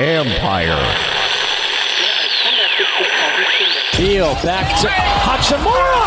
[0.00, 0.80] Ampire.
[3.98, 6.00] Deal back to Hachimura.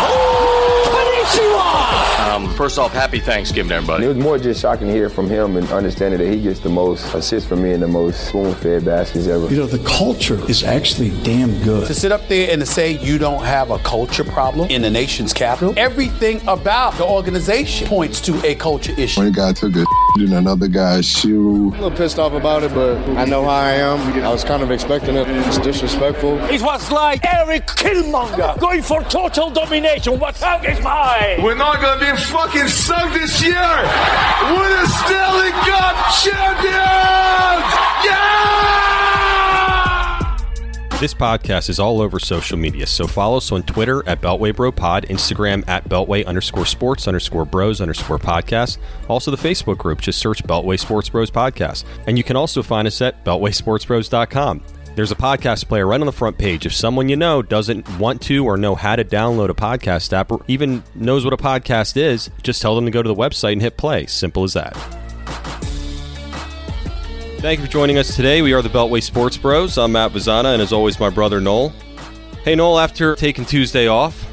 [0.89, 2.12] Konnichiwa.
[2.23, 4.05] Um, first off, happy Thanksgiving, everybody.
[4.05, 6.69] It was more just shocking to hear from him and understanding that he gets the
[6.69, 9.49] most assists from me and the most spoon-fed baskets ever.
[9.49, 11.85] You know, the culture is actually damn good.
[11.87, 14.89] To sit up there and to say you don't have a culture problem in the
[14.89, 19.19] nation's capital, everything about the organization points to a culture issue.
[19.19, 19.85] One guy took a
[20.17, 21.69] in another guy's shoe.
[21.69, 23.99] A little pissed off about it, but I know how I am.
[24.23, 25.27] I was kind of expecting it.
[25.27, 26.37] It's disrespectful.
[26.45, 30.19] It was like Eric Killmonger going for total domination.
[30.19, 31.43] What's up is mine.
[31.43, 33.53] We're not gonna be fucking sunk this year.
[33.53, 37.73] We're the Stanley Cup champions.
[38.05, 38.33] Yeah!
[40.99, 44.73] This podcast is all over social media, so follow us on Twitter at Beltway Bro
[44.73, 48.77] Pod, Instagram at Beltway underscore sports underscore bros underscore podcast.
[49.09, 51.83] Also, the Facebook group, just search Beltway Sports Bros Podcast.
[52.07, 54.61] And you can also find us at BeltwaySportsBros.com.
[54.95, 56.67] There's a podcast player right on the front page.
[56.67, 60.31] If someone you know doesn't want to or know how to download a podcast app
[60.31, 63.53] or even knows what a podcast is, just tell them to go to the website
[63.53, 64.05] and hit play.
[64.05, 64.75] Simple as that.
[67.39, 68.43] Thank you for joining us today.
[68.43, 69.79] We are the Beltway Sports Bros.
[69.79, 71.73] I'm Matt Vazana, and as always, my brother Noel.
[72.43, 74.27] Hey, Noel, after taking Tuesday off,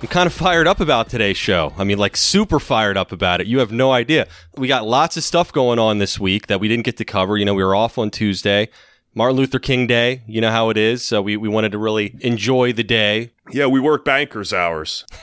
[0.00, 1.72] I'm kind of fired up about today's show.
[1.76, 3.48] I mean, like super fired up about it.
[3.48, 4.28] You have no idea.
[4.56, 7.36] We got lots of stuff going on this week that we didn't get to cover.
[7.36, 8.68] You know, we were off on Tuesday.
[9.14, 11.04] Martin Luther King Day, you know how it is.
[11.04, 13.30] So we, we wanted to really enjoy the day.
[13.50, 15.04] Yeah, we work bankers hours.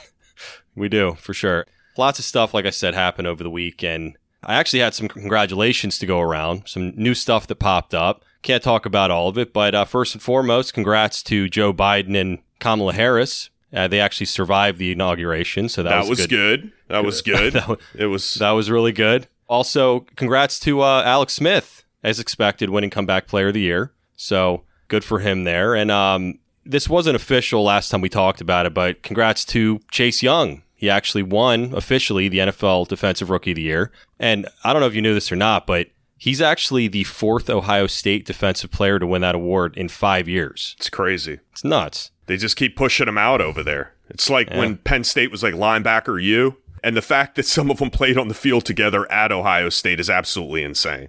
[0.74, 1.66] We do, for sure.
[1.98, 3.84] Lots of stuff, like I said, happened over the week.
[3.84, 8.24] And I actually had some congratulations to go around, some new stuff that popped up.
[8.40, 12.18] Can't talk about all of it, but uh, first and foremost, congrats to Joe Biden
[12.18, 13.50] and Kamala Harris.
[13.70, 16.62] Uh, they actually survived the inauguration, so that, That, was, was, good.
[16.62, 16.72] good.
[16.88, 17.52] That was good.
[17.52, 18.34] That wa- it was.
[18.36, 19.28] That was really good.
[19.48, 23.92] Also, congrats to uh, Alex Smith, as expected, winning Comeback Player of the Year.
[24.16, 25.74] So good for him there.
[25.74, 30.22] And um, this wasn't official last time we talked about it, but congrats to Chase
[30.22, 30.62] Young.
[30.74, 33.92] He actually won officially the NFL Defensive Rookie of the Year.
[34.18, 37.48] And I don't know if you knew this or not, but he's actually the fourth
[37.48, 40.74] Ohio State defensive player to win that award in five years.
[40.78, 41.38] It's crazy.
[41.52, 42.10] It's nuts.
[42.26, 43.94] They just keep pushing him out over there.
[44.08, 44.58] It's like Yeah.
[44.58, 48.18] when Penn State was like linebacker you, and the fact that some of them played
[48.18, 51.08] on the field together at Ohio State is absolutely insane.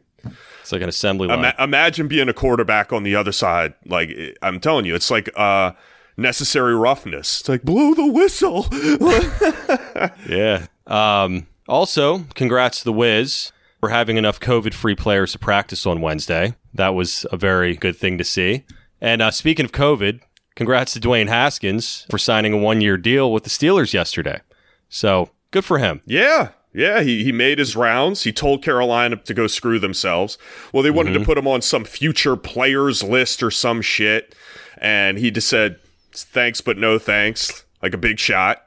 [0.73, 1.39] Like an assembly line.
[1.39, 3.73] Ima- imagine being a quarterback on the other side.
[3.85, 4.09] Like
[4.41, 5.71] I'm telling you, it's like uh,
[6.17, 7.39] necessary roughness.
[7.41, 8.67] It's like blow the whistle.
[10.27, 10.65] Yeah.
[10.87, 16.01] Um, also, congrats to the Wiz for having enough COVID free players to practice on
[16.01, 16.55] Wednesday.
[16.73, 18.65] That was a very good thing to see.
[18.99, 20.19] And uh, speaking of COVID,
[20.55, 24.41] congrats to Dwayne Haskins for signing a one year deal with the Steelers yesterday.
[24.89, 26.01] So good for him.
[26.05, 26.49] Yeah.
[26.73, 28.23] Yeah, he, he made his rounds.
[28.23, 30.37] He told Carolina to go screw themselves.
[30.73, 31.19] Well, they wanted Mm-hmm.
[31.21, 34.33] to put him on some future players list or some shit.
[34.79, 35.79] And he just said,
[36.11, 38.63] thanks, but no thanks, like a big shot.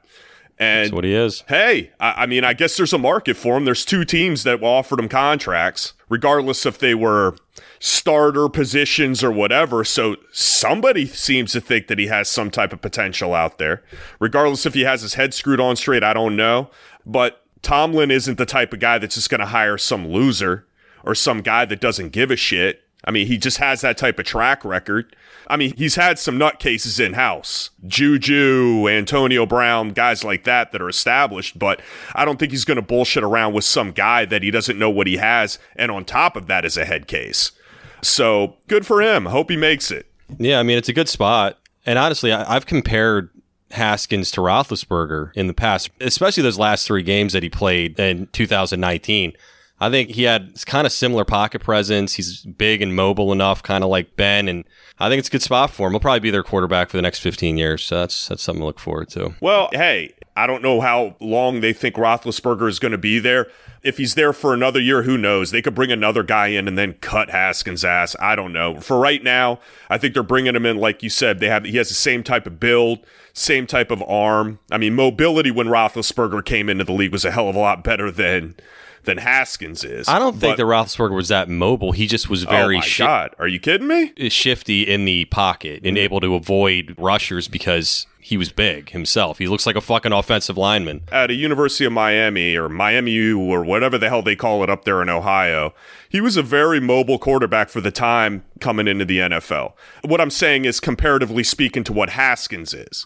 [0.59, 1.43] And That's what he is.
[1.49, 3.65] hey, I, I mean, I guess there's a market for him.
[3.65, 7.35] There's two teams that offered him contracts, regardless if they were
[7.79, 9.83] starter positions or whatever.
[9.83, 13.83] So somebody seems to think that he has some type of potential out there.
[14.19, 16.71] Regardless if he has his head screwed on straight, I don't know.
[17.05, 20.65] But Tomlin isn't the type of guy that's just going to hire some loser
[21.03, 22.83] or some guy that doesn't give a shit.
[23.03, 25.15] I mean, he just has that type of track record.
[25.49, 27.69] I mean, he's had some nutcases in house.
[27.85, 31.81] Juju, Antonio Brown, guys like that that are established, but
[32.13, 34.89] I don't think he's going to bullshit around with some guy that he doesn't know
[34.89, 35.57] what he has.
[35.75, 37.53] And on top of that is a head case.
[38.01, 39.25] So good for him.
[39.25, 40.07] Hope he makes it.
[40.37, 41.57] Yeah, I mean, it's a good spot.
[41.85, 43.29] And honestly, I, I've compared
[43.71, 48.27] Haskins to Roethlisberger in the past, especially those last three games that he played in
[48.27, 49.33] 2019.
[49.79, 52.13] I think he had kind of similar pocket presence.
[52.13, 54.63] He's big and mobile enough, kind of like Ben, and
[54.99, 55.93] I think it's a good spot for him.
[55.93, 58.65] He'll probably be their quarterback for the next 15 years, so that's that's something to
[58.65, 59.35] look forward to.
[59.39, 63.47] Well, hey, I don't know how long they think Roethlisberger is going to be there.
[63.83, 65.51] If he's there for another year, who knows?
[65.51, 68.15] They could bring another guy in and then cut Haskins' ass.
[68.19, 68.79] I don't know.
[68.79, 69.59] For right now,
[69.89, 71.39] I think they're bringing him in, like you said.
[71.39, 74.57] They have he has the same type of build, same type of arm.
[74.71, 77.83] I mean, mobility when Roethlisberger came into the league was a hell of a lot
[77.83, 78.55] better than
[79.03, 80.07] than Haskins is.
[80.07, 81.91] I don't think but, that Roethlisberger was that mobile.
[81.91, 83.35] He just was oh very oh shi- God.
[83.39, 84.13] Are you kidding me?
[84.29, 86.03] shifty in the pocket and mm-hmm.
[86.03, 89.37] able to avoid rushers because he was big himself.
[89.37, 91.03] He looks like a fucking offensive lineman.
[91.13, 94.69] At a University of Miami or Miami U or whatever the hell they call it
[94.69, 95.73] up there in Ohio,
[96.09, 99.73] he was a very mobile quarterback for the time coming into the NFL.
[100.03, 103.05] What I'm saying is comparatively speaking to what Haskins is.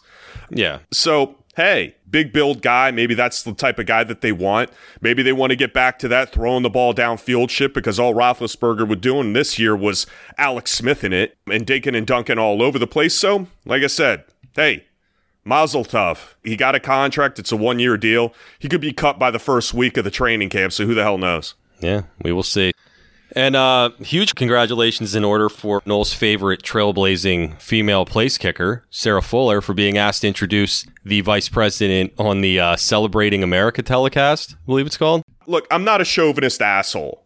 [0.50, 0.80] Yeah.
[0.92, 2.92] So, hey, big build guy.
[2.92, 4.70] Maybe that's the type of guy that they want.
[5.00, 8.14] Maybe they want to get back to that throwing the ball downfield shit because all
[8.14, 10.06] Roethlisberger was doing this year was
[10.38, 13.16] Alex Smith in it and Dakin and Duncan all over the place.
[13.16, 14.26] So, like I said,
[14.56, 14.86] hey,
[15.44, 16.36] Mazel tov.
[16.44, 17.40] He got a contract.
[17.40, 18.34] It's a one year deal.
[18.60, 21.04] He could be cut by the first week of the training camp, so who the
[21.04, 21.56] hell knows?
[21.80, 22.74] Yeah, we will see.
[23.36, 29.62] And uh, huge congratulations in order for Noel's favorite trailblazing female place kicker, Sarah Fuller,
[29.62, 34.66] for being asked to introduce the vice president on the uh, Celebrating America telecast, I
[34.66, 35.24] believe it's called.
[35.48, 37.24] Look, I'm not a chauvinist asshole.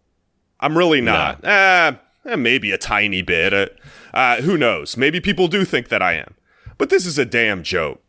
[0.60, 1.44] I'm really not.
[1.44, 1.50] No.
[1.50, 1.96] Eh,
[2.28, 3.54] eh, maybe a tiny bit.
[3.54, 3.68] Uh,
[4.13, 4.96] uh, who knows?
[4.96, 6.36] Maybe people do think that I am.
[6.78, 8.01] But this is a damn joke.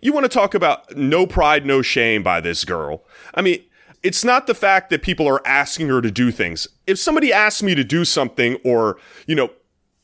[0.00, 3.04] You want to talk about no pride, no shame by this girl.
[3.34, 3.62] I mean,
[4.02, 6.66] it's not the fact that people are asking her to do things.
[6.86, 9.50] If somebody asks me to do something or, you know,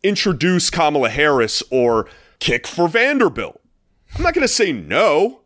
[0.02, 2.08] introduce Kamala Harris or
[2.38, 3.60] kick for Vanderbilt,
[4.16, 5.40] I'm not going to say no.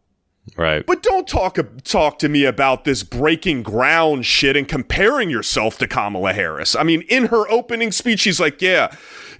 [0.56, 0.84] Right.
[0.84, 5.87] But don't talk talk to me about this breaking ground shit and comparing yourself to
[5.87, 6.75] Kamala Harris.
[6.75, 8.93] I mean, in her opening speech, she's like, "Yeah,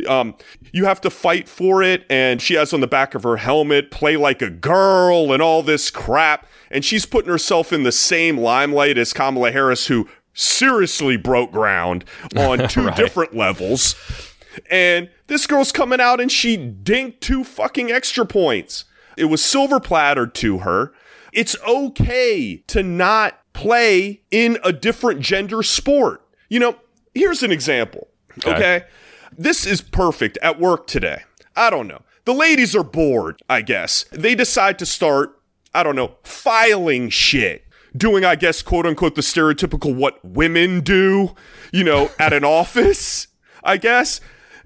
[0.09, 0.37] um,
[0.73, 3.91] you have to fight for it," and she has on the back of her helmet,
[3.91, 6.47] "Play like a girl," and all this crap.
[6.73, 12.05] And she's putting herself in the same limelight as Kamala Harris, who seriously broke ground
[12.37, 12.97] on two right.
[12.97, 13.95] different levels.
[14.71, 18.85] And this girl's coming out and she dinked two fucking extra points.
[19.17, 20.93] It was silver plattered to her.
[21.33, 26.23] It's okay to not play in a different gender sport.
[26.49, 26.77] You know,
[27.15, 28.09] here's an example.
[28.39, 28.55] Okay.
[28.55, 28.85] okay.
[29.37, 31.23] This is perfect at work today.
[31.57, 32.03] I don't know.
[32.25, 34.05] The ladies are bored, I guess.
[34.13, 35.39] They decide to start,
[35.75, 37.65] I don't know, filing shit.
[37.95, 41.35] Doing, I guess, quote unquote, the stereotypical what women do,
[41.73, 43.29] you know, at an office,
[43.63, 44.21] I guess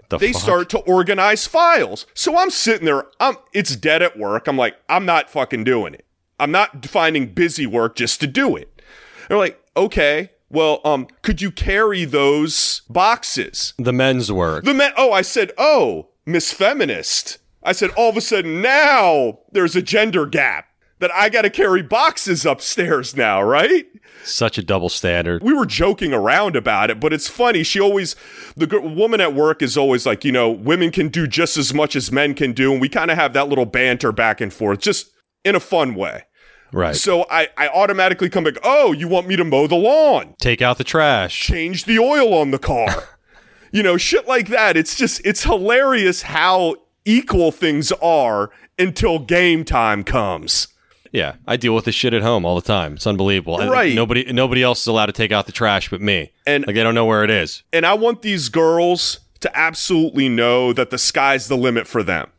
[0.08, 0.42] the they fuck?
[0.42, 2.06] start to organize files.
[2.14, 4.46] So I'm sitting there, I'm it's dead at work.
[4.46, 6.04] I'm like, I'm not fucking doing it.
[6.38, 8.82] I'm not finding busy work just to do it.
[9.28, 13.74] They're like, okay, well, um, could you carry those boxes?
[13.78, 14.64] The men's work.
[14.64, 14.92] The men.
[14.96, 17.38] Oh, I said, oh, Miss Feminist.
[17.62, 20.66] I said, all of a sudden now there's a gender gap
[20.98, 23.87] that I got to carry boxes upstairs now, right?
[24.25, 25.43] Such a double standard.
[25.43, 27.62] We were joking around about it, but it's funny.
[27.62, 28.16] She always,
[28.56, 31.75] the g- woman at work is always like, you know, women can do just as
[31.75, 32.72] much as men can do.
[32.72, 35.10] And we kind of have that little banter back and forth, just
[35.44, 36.25] in a fun way.
[36.72, 36.96] Right.
[36.96, 40.34] So I, I automatically come back, oh, you want me to mow the lawn?
[40.40, 41.38] Take out the trash.
[41.38, 43.04] Change the oil on the car.
[43.72, 44.76] you know, shit like that.
[44.76, 50.69] It's just, it's hilarious how equal things are until game time comes.
[51.12, 52.94] Yeah, I deal with this shit at home all the time.
[52.94, 53.58] It's unbelievable.
[53.58, 53.94] Right.
[53.94, 56.32] nobody nobody else is allowed to take out the trash but me.
[56.46, 57.62] And like they don't know where it is.
[57.72, 62.30] And I want these girls to absolutely know that the sky's the limit for them.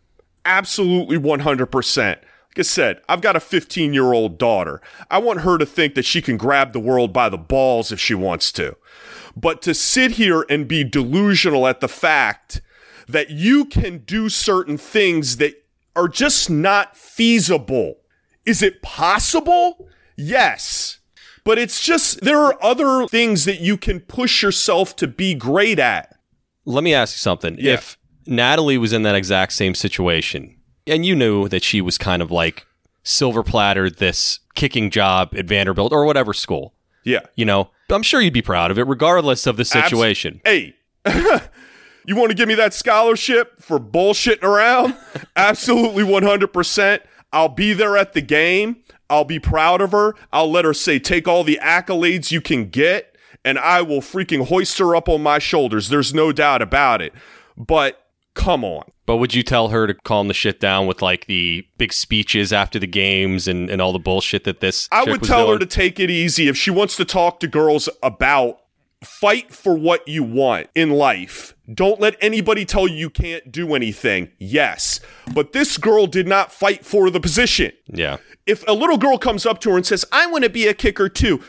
[0.45, 1.97] Absolutely 100%.
[1.97, 2.19] Like
[2.57, 4.81] I said, I've got a 15 year old daughter.
[5.11, 7.99] I want her to think that she can grab the world by the balls if
[7.99, 8.75] she wants to.
[9.35, 12.61] But to sit here and be delusional at the fact
[13.07, 15.53] that you can do certain things that
[15.95, 17.97] are just not feasible.
[18.47, 19.87] Is it possible?
[20.15, 20.99] Yes.
[21.43, 25.79] But it's just, there are other things that you can push yourself to be great
[25.79, 26.15] at.
[26.65, 27.57] Let me ask you something.
[27.59, 27.73] Yeah.
[27.75, 32.21] If Natalie was in that exact same situation, and you knew that she was kind
[32.21, 32.65] of like
[33.03, 36.73] silver plattered this kicking job at Vanderbilt or whatever school,
[37.05, 37.21] Yeah.
[37.35, 40.41] you know, I'm sure you'd be proud of it regardless of the situation.
[40.43, 40.75] Hey,
[42.05, 44.95] you want to give me that scholarship for bullshitting around?
[45.37, 46.99] Absolutely 100%.
[47.31, 48.77] I'll be there at the game.
[49.09, 50.15] I'll be proud of her.
[50.31, 53.15] I'll let her say, take all the accolades you can get,
[53.45, 55.89] and I will freaking hoist her up on my shoulders.
[55.89, 57.13] There's no doubt about it.
[57.57, 58.01] But
[58.33, 58.91] come on.
[59.05, 62.51] But would you tell her to calm the shit down with like the big speeches
[62.51, 65.65] after the games and, and all the bullshit that this I would tell her to
[65.65, 66.49] take it easy.
[66.49, 68.59] If she wants to talk to girls about
[69.03, 73.75] fight for what you want in life, don't let anybody tell you you can't do
[73.75, 74.31] anything.
[74.39, 74.99] Yes.
[75.33, 77.71] But this girl did not fight for the position.
[77.87, 78.17] Yeah.
[78.45, 80.73] If a little girl comes up to her and says, I want to be a
[80.73, 81.41] kicker too,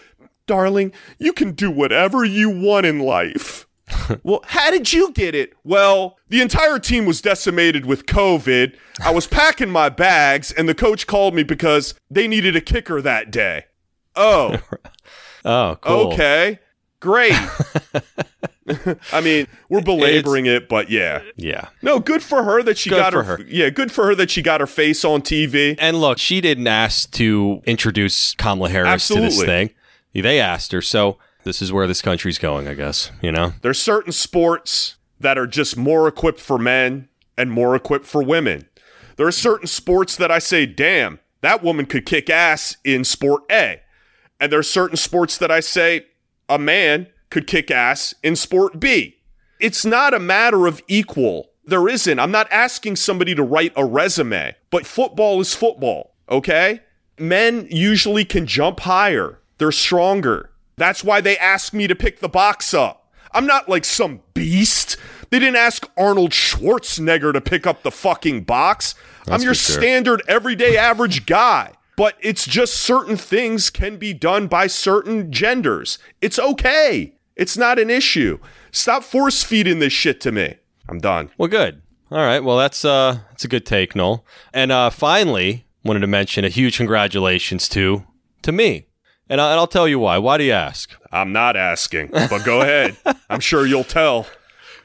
[0.46, 3.66] darling, you can do whatever you want in life.
[4.22, 5.54] well, how did you get it?
[5.64, 8.76] Well, the entire team was decimated with COVID.
[9.02, 13.00] I was packing my bags, and the coach called me because they needed a kicker
[13.00, 13.64] that day.
[14.14, 14.58] Oh.
[15.44, 16.12] Oh, cool.
[16.12, 16.58] Okay,
[17.00, 17.32] great.
[19.12, 21.68] I mean, we're belaboring it, but yeah, Yeah.
[21.80, 23.40] no, good for her that she Good got her, her.
[23.48, 25.76] Yeah, good for her that she got her face on TV.
[25.78, 29.70] And look, she didn't ask to introduce Kamala Harris to this thing.
[30.12, 30.82] They asked her.
[30.82, 33.10] So this is where this country's going, I guess.
[33.22, 33.52] You know?
[33.62, 38.68] There's certain sports that are just more equipped for men and more equipped for women.
[39.16, 43.44] There are certain sports that I say, damn, that woman could kick ass in sport
[43.50, 43.80] A.
[44.40, 46.06] And there are certain sports that I say,
[46.48, 49.16] a man could kick ass in sport B.
[49.60, 51.50] It's not a matter of equal.
[51.64, 52.18] There isn't.
[52.18, 56.80] I'm not asking somebody to write a resume, but football is football, okay?
[57.18, 60.50] Men usually can jump higher, they're stronger.
[60.76, 63.12] That's why they ask me to pick the box up.
[63.32, 64.96] I'm not like some beast.
[65.30, 68.94] They didn't ask Arnold Schwarzenegger to pick up the fucking box.
[69.26, 69.80] I'm your sure.
[69.80, 71.72] standard everyday average guy.
[71.98, 75.98] But it's just certain things can be done by certain genders.
[76.20, 77.14] It's okay.
[77.34, 78.38] It's not an issue.
[78.70, 80.58] Stop force feeding this shit to me.
[80.88, 81.30] I'm done.
[81.36, 81.82] Well, good.
[82.12, 82.38] All right.
[82.38, 84.24] Well, that's uh, that's a good take, Noel.
[84.54, 88.04] And uh, finally, wanted to mention a huge congratulations to
[88.42, 88.86] to me,
[89.28, 90.18] and, I, and I'll tell you why.
[90.18, 90.94] Why do you ask?
[91.10, 92.96] I'm not asking, but go ahead.
[93.28, 94.28] I'm sure you'll tell.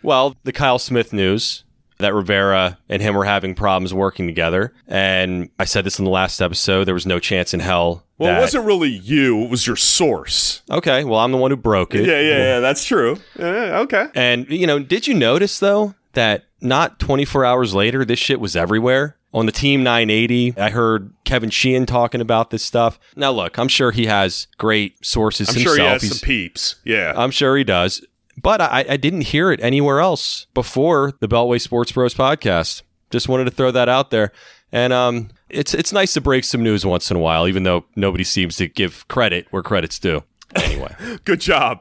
[0.02, 1.64] Well, the Kyle Smith news
[2.00, 6.12] that Rivera and him were having problems working together, and I said this in the
[6.12, 6.86] last episode.
[6.86, 8.04] There was no chance in hell.
[8.18, 10.62] Well, that- it wasn't really you, it was your source.
[10.70, 11.04] Okay.
[11.04, 12.06] Well, I'm the one who broke it.
[12.06, 13.18] Yeah, yeah, yeah, that's true.
[13.38, 14.08] Yeah, okay.
[14.16, 18.56] And you know, did you notice though that not 24 hours later, this shit was
[18.56, 20.54] everywhere on the Team 980?
[20.58, 23.00] I heard Kevin Sheehan talking about this stuff.
[23.16, 25.76] Now, look, I'm sure he has great sources I'm himself.
[25.76, 26.76] sure he has He's- some peeps.
[26.86, 27.14] Yeah.
[27.16, 28.06] I'm sure he does.
[28.44, 32.84] But I, I didn't hear it anywhere else before the Beltway Sports Bros podcast.
[33.10, 34.32] Just wanted to throw that out there.
[34.72, 37.86] And um, it's it's nice to break some news once in a while, even though
[37.96, 40.24] nobody seems to give credit where credit's due.
[40.56, 40.94] Anyway,
[41.26, 41.80] Good job.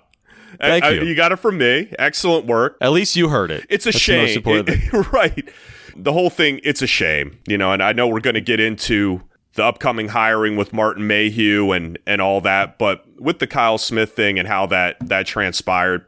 [0.60, 1.02] Thank I- I- you.
[1.04, 1.92] you got it from me.
[1.98, 2.76] Excellent work.
[2.80, 3.66] at least you heard it.
[3.68, 4.42] It's a That's shame.
[4.44, 5.48] It- right.
[5.96, 7.38] The whole thing, it's a shame.
[7.46, 9.22] You know, and I know we're going to get into
[9.54, 14.12] the upcoming hiring with Martin Mayhew and and all that, but with the Kyle Smith
[14.12, 16.04] thing and how that that transpired,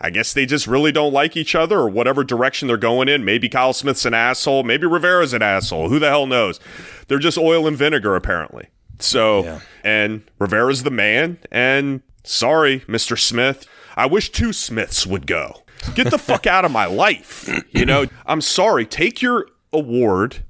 [0.00, 3.24] I guess they just really don't like each other or whatever direction they're going in.
[3.24, 5.88] Maybe Kyle Smith's an asshole, maybe Rivera's an asshole.
[5.88, 6.60] Who the hell knows?
[7.08, 8.68] They're just oil and vinegar apparently.
[8.98, 9.42] So,
[9.84, 13.18] and Rivera's the man and sorry, Mr.
[13.18, 13.66] Smith.
[13.96, 15.62] I wish two Smiths would go.
[15.94, 17.48] Get the fuck out of my life.
[17.70, 18.84] You know, I'm sorry.
[18.84, 20.44] Take your award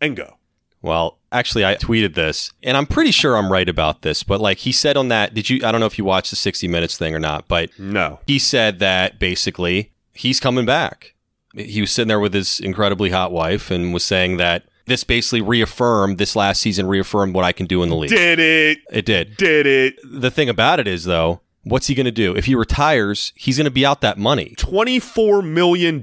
[0.00, 0.36] and go.
[0.82, 4.22] Well, actually, I tweeted this, and I'm pretty sure I'm right about this.
[4.22, 5.60] But like he said on that, did you?
[5.64, 8.20] I don't know if you watched the 60 Minutes thing or not, but No.
[8.26, 11.14] he said that basically he's coming back.
[11.54, 15.40] He was sitting there with his incredibly hot wife and was saying that this basically
[15.40, 18.10] reaffirmed this last season reaffirmed what I can do in the league.
[18.10, 18.78] Did it.
[18.90, 19.36] It did.
[19.36, 19.96] Did it.
[20.04, 23.32] The thing about it is though, what's he going to do if he retires?
[23.34, 24.54] He's going to be out that money.
[24.56, 26.02] $24 million,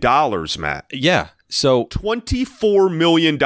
[0.59, 0.85] Matt.
[0.91, 1.29] Yeah.
[1.49, 3.37] So $24 million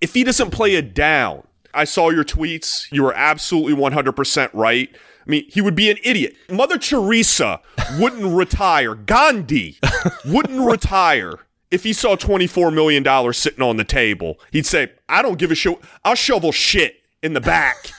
[0.00, 1.42] if he doesn't play it down.
[1.74, 2.90] I saw your tweets.
[2.90, 4.88] You were absolutely 100% right.
[4.94, 6.34] I mean, he would be an idiot.
[6.50, 7.60] Mother Teresa
[7.98, 8.94] wouldn't retire.
[8.94, 9.78] Gandhi
[10.24, 11.34] wouldn't retire
[11.70, 14.38] if he saw $24 million sitting on the table.
[14.52, 15.78] He'd say, I don't give a shit.
[16.04, 17.90] I'll shovel shit in the back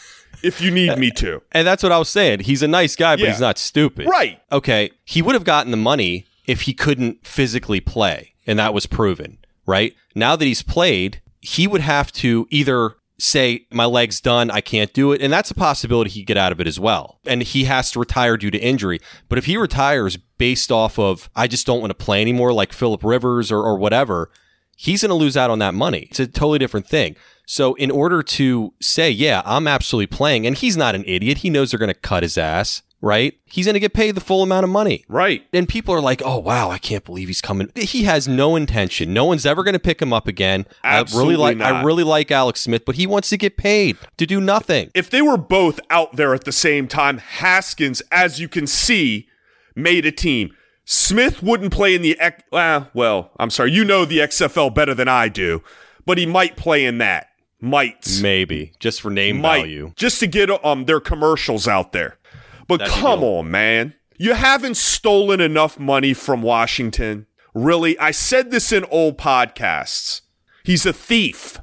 [0.41, 1.41] if you need me to.
[1.51, 2.39] And that's what I was saying.
[2.41, 3.31] He's a nice guy, but Yeah.
[3.31, 4.07] he's not stupid.
[4.07, 4.39] Right.
[4.51, 4.91] Okay.
[5.03, 9.37] He would have gotten the money if he couldn't physically play, and that was proven,
[9.65, 9.93] right?
[10.15, 14.93] Now that he's played, he would have to either say, My leg's done, I can't
[14.93, 15.21] do it.
[15.21, 17.19] And that's a possibility he could get out of it as well.
[17.25, 18.99] And he has to retire due to injury.
[19.29, 22.73] But if he retires based off of, I just don't want to play anymore, like
[22.73, 24.31] Philip Rivers or, or whatever,
[24.75, 26.07] he's going to lose out on that money.
[26.09, 27.15] It's a totally different thing.
[27.49, 31.49] So, in order to say, yeah, I'm absolutely playing, and he's not an idiot, he
[31.49, 33.37] knows they're going to cut his ass, right?
[33.45, 35.05] He's going to get paid the full amount of money.
[35.07, 35.45] Right.
[35.53, 37.71] And people are like, oh, wow, I can't believe he's coming.
[37.75, 39.13] He has no intention.
[39.13, 40.65] No one's ever going to pick him up again.
[40.83, 43.97] I Absolutely really like I really like Alex Smith, but he wants to get paid
[44.17, 44.91] to do nothing.
[44.93, 49.27] If they were both out there at the same time, Haskins, as you can see,
[49.75, 50.55] made a team.
[50.89, 54.93] Smith wouldn't play in the X- uh, well, I'm sorry, you know the XFL better
[54.93, 55.61] than I do,
[56.05, 57.27] but he might play in that.
[57.59, 58.19] Might.
[58.21, 59.61] Maybe just for name might.
[59.61, 59.91] value.
[59.95, 62.16] Just to get um their commercials out there.
[62.67, 63.93] But That'd come on, man.
[64.17, 67.27] You haven't stolen enough money from Washington.
[67.53, 67.97] Really?
[67.99, 70.21] I said this in old podcasts.
[70.63, 71.59] He's a thief.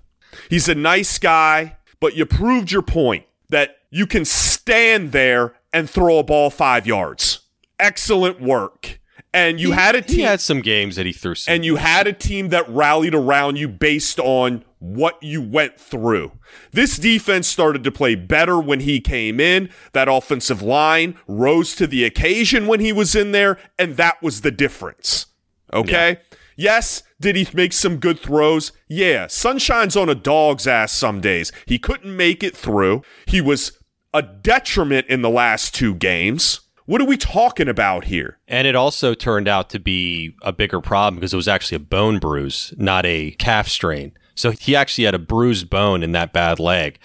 [0.48, 5.88] He's a nice guy, but you proved your point that you can stand there and
[5.90, 7.40] throw a ball five yards.
[7.78, 9.00] Excellent work.
[9.32, 11.34] And you He- had a team He had some games that he threw.
[11.34, 15.80] Some and you had a team that rallied around you based on what you went
[15.80, 16.32] through.
[16.72, 19.70] This defense started to play better when he came in.
[19.92, 24.42] That offensive line rose to the occasion when he was in there, and that was
[24.42, 25.26] the difference.
[25.72, 26.10] Okay?
[26.10, 26.36] Yeah.
[26.56, 28.72] Yes, did he make some good throws?
[28.86, 29.26] Yeah.
[29.26, 31.50] Sunshine's on a dog's ass some days.
[31.66, 33.02] He couldn't make it through.
[33.26, 33.72] He was
[34.12, 36.60] a detriment in the last two games.
[36.86, 38.38] What are we talking about here?
[38.46, 41.80] And it also turned out to be a bigger problem because it was actually a
[41.80, 44.12] bone bruise, not a calf strain.
[44.34, 46.98] So he actually had a bruised bone in that bad leg.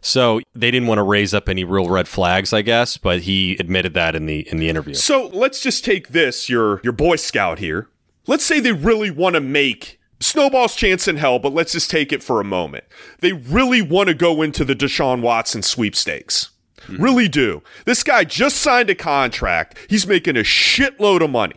[0.00, 3.56] So they didn't want to raise up any real red flags, I guess, but he
[3.58, 4.94] admitted that in the in the interview.
[4.94, 7.88] So let's just take this, your your boy scout here.
[8.26, 12.12] Let's say they really want to make snowball's chance in hell, but let's just take
[12.12, 12.84] it for a moment.
[13.20, 16.50] They really want to go into the Deshaun Watson sweepstakes.
[16.82, 17.02] Mm-hmm.
[17.02, 17.62] Really do.
[17.84, 19.76] This guy just signed a contract.
[19.90, 21.56] He's making a shitload of money.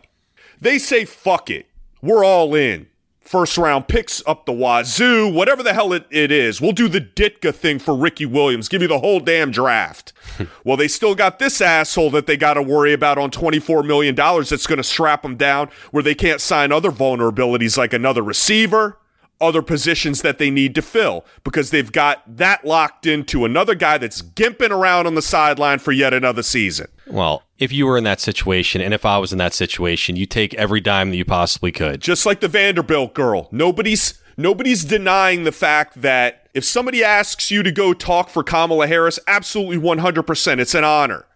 [0.60, 1.68] They say, fuck it.
[2.02, 2.88] We're all in.
[3.20, 6.60] First round picks up the wazoo, whatever the hell it, it is.
[6.60, 10.12] We'll do the Ditka thing for Ricky Williams, give you the whole damn draft.
[10.64, 14.14] well, they still got this asshole that they got to worry about on $24 million
[14.14, 18.96] that's going to strap them down where they can't sign other vulnerabilities like another receiver
[19.40, 23.96] other positions that they need to fill because they've got that locked into another guy
[23.96, 26.86] that's gimping around on the sideline for yet another season.
[27.06, 30.26] Well, if you were in that situation and if I was in that situation, you
[30.26, 32.00] take every dime that you possibly could.
[32.00, 33.48] Just like the Vanderbilt girl.
[33.52, 38.86] Nobody's nobody's denying the fact that if somebody asks you to go talk for Kamala
[38.86, 41.26] Harris, absolutely 100% it's an honor.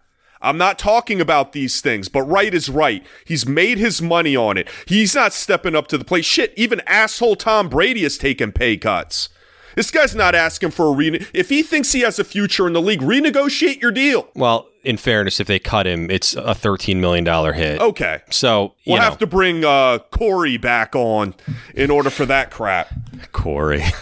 [0.41, 3.05] I'm not talking about these things, but right is right.
[3.25, 4.69] He's made his money on it.
[4.87, 6.25] He's not stepping up to the plate.
[6.25, 9.29] Shit, even asshole Tom Brady has taken pay cuts.
[9.75, 11.25] This guy's not asking for a rene.
[11.33, 14.29] If he thinks he has a future in the league, renegotiate your deal.
[14.35, 17.81] Well, in fairness, if they cut him, it's a $13 million hit.
[17.81, 18.21] Okay.
[18.29, 19.03] So, we'll know.
[19.03, 21.35] have to bring uh, Corey back on
[21.73, 22.93] in order for that crap.
[23.31, 23.83] Corey.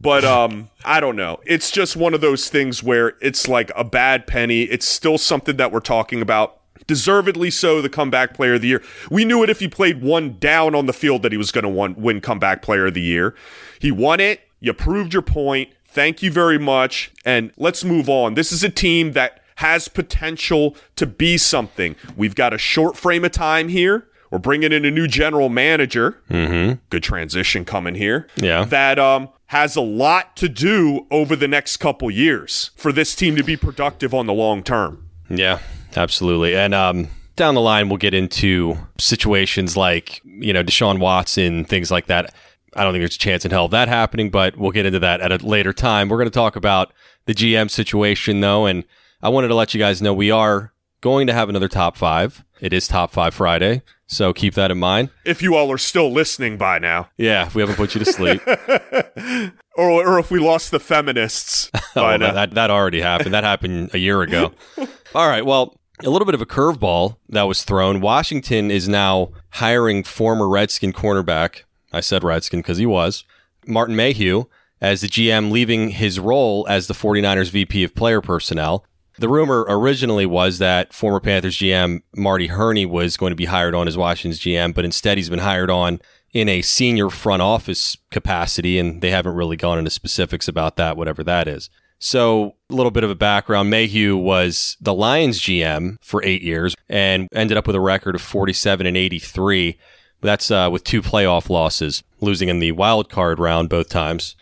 [0.00, 1.40] But um, I don't know.
[1.46, 4.62] It's just one of those things where it's like a bad penny.
[4.62, 6.60] It's still something that we're talking about.
[6.86, 8.82] Deservedly so, the comeback player of the year.
[9.10, 11.64] We knew it if he played one down on the field that he was going
[11.64, 13.34] to win comeback player of the year.
[13.78, 14.40] He won it.
[14.60, 15.70] You proved your point.
[15.86, 17.12] Thank you very much.
[17.24, 18.34] And let's move on.
[18.34, 21.96] This is a team that has potential to be something.
[22.16, 24.06] We've got a short frame of time here.
[24.30, 26.20] We're bringing in a new general manager.
[26.28, 26.80] Mm-hmm.
[26.90, 28.26] Good transition coming here.
[28.36, 28.64] Yeah.
[28.64, 33.36] That um has a lot to do over the next couple years for this team
[33.36, 35.08] to be productive on the long term.
[35.28, 35.60] Yeah,
[35.94, 36.56] absolutely.
[36.56, 41.90] And um, down the line, we'll get into situations like, you know, Deshaun Watson, things
[41.90, 42.34] like that.
[42.76, 44.98] I don't think there's a chance in hell of that happening, but we'll get into
[45.00, 46.08] that at a later time.
[46.08, 46.92] We're going to talk about
[47.24, 48.66] the GM situation, though.
[48.66, 48.84] And
[49.22, 52.44] I wanted to let you guys know we are going to have another top five.
[52.60, 53.82] It is Top Five Friday.
[54.06, 55.10] So keep that in mind.
[55.24, 57.10] If you all are still listening by now.
[57.16, 58.40] Yeah, if we haven't put you to sleep.
[59.76, 61.70] or, or if we lost the feminists.
[61.96, 63.34] oh, that, that already happened.
[63.34, 64.52] That happened a year ago.
[65.14, 65.44] all right.
[65.44, 68.00] Well, a little bit of a curveball that was thrown.
[68.00, 71.62] Washington is now hiring former Redskin cornerback.
[71.92, 73.24] I said Redskin because he was.
[73.66, 74.44] Martin Mayhew
[74.80, 78.84] as the GM, leaving his role as the 49ers VP of player personnel.
[79.18, 83.74] The rumor originally was that former Panthers GM Marty Hurney was going to be hired
[83.74, 86.00] on as Washington's GM, but instead he's been hired on
[86.34, 90.96] in a senior front office capacity, and they haven't really gone into specifics about that,
[90.96, 91.70] whatever that is.
[91.98, 96.74] So, a little bit of a background Mayhew was the Lions GM for eight years
[96.90, 99.78] and ended up with a record of 47 and 83.
[100.20, 104.34] That's uh, with two playoff losses, losing in the wild card round both times.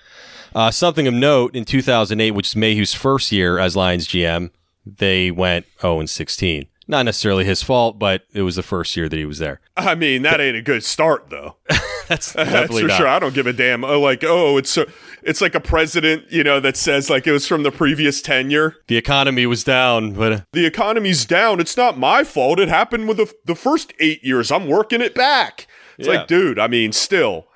[0.54, 4.50] Uh, something of note in 2008, which is Mayhew's first year as Lions GM,
[4.86, 6.66] they went 0 and 16.
[6.86, 9.60] Not necessarily his fault, but it was the first year that he was there.
[9.76, 11.56] I mean, that ain't a good start, though.
[12.08, 12.96] that's, that's for not.
[12.96, 13.08] sure.
[13.08, 13.84] I don't give a damn.
[13.84, 14.78] Oh, like, oh, it's
[15.22, 18.76] it's like a president, you know, that says like it was from the previous tenure.
[18.86, 21.60] The economy was down, but uh, the economy's down.
[21.60, 22.60] It's not my fault.
[22.60, 24.52] It happened with the, the first eight years.
[24.52, 25.66] I'm working it back.
[25.98, 26.14] It's yeah.
[26.18, 26.58] like, dude.
[26.58, 27.46] I mean, still.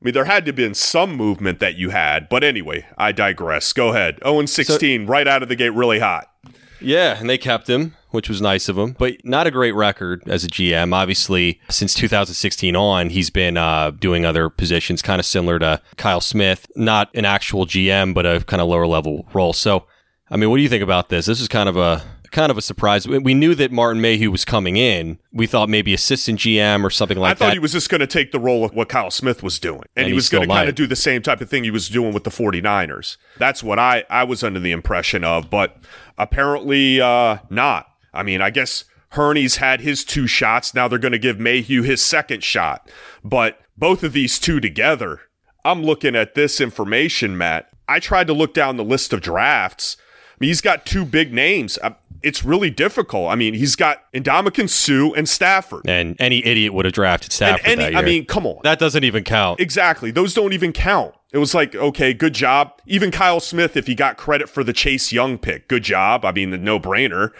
[0.00, 3.12] I mean, there had to have been some movement that you had, but anyway, I
[3.12, 3.72] digress.
[3.72, 4.18] Go ahead.
[4.22, 6.30] 0 and 16, so, right out of the gate, really hot.
[6.78, 10.22] Yeah, and they kept him, which was nice of him, but not a great record
[10.26, 10.94] as a GM.
[10.94, 16.20] Obviously, since 2016 on, he's been uh, doing other positions, kind of similar to Kyle
[16.20, 19.52] Smith, not an actual GM, but a kind of lower level role.
[19.52, 19.86] So,
[20.30, 21.26] I mean, what do you think about this?
[21.26, 22.02] This is kind of a
[22.34, 23.08] kind of a surprise.
[23.08, 25.18] We knew that Martin Mayhew was coming in.
[25.32, 27.44] We thought maybe assistant GM or something like that.
[27.44, 27.54] I thought that.
[27.54, 29.84] he was just going to take the role of what Kyle Smith was doing.
[29.96, 31.70] And, and he was going to kind of do the same type of thing he
[31.70, 33.16] was doing with the 49ers.
[33.38, 35.76] That's what I, I was under the impression of, but
[36.18, 37.88] apparently uh, not.
[38.14, 40.74] I mean, I guess Hurney's had his two shots.
[40.74, 42.90] Now they're going to give Mayhew his second shot.
[43.22, 45.20] But both of these two together,
[45.64, 47.68] I'm looking at this information, Matt.
[47.88, 49.96] I tried to look down the list of drafts.
[50.32, 51.78] I mean, he's got two big names.
[51.82, 51.90] Uh,
[52.22, 53.30] It's really difficult.
[53.30, 55.82] I mean, he's got Ndamukong Suh and Stafford.
[55.86, 58.02] And any idiot would have drafted Stafford and that any, year.
[58.02, 58.60] I mean, come on.
[58.64, 59.60] that doesn't even count.
[59.60, 60.10] Exactly.
[60.10, 61.14] Those don't even count.
[61.32, 62.72] It was like, okay, good job.
[62.86, 66.24] Even Kyle Smith, if he got credit for the Chase Young pick, good job.
[66.24, 67.32] I mean, the no brainer.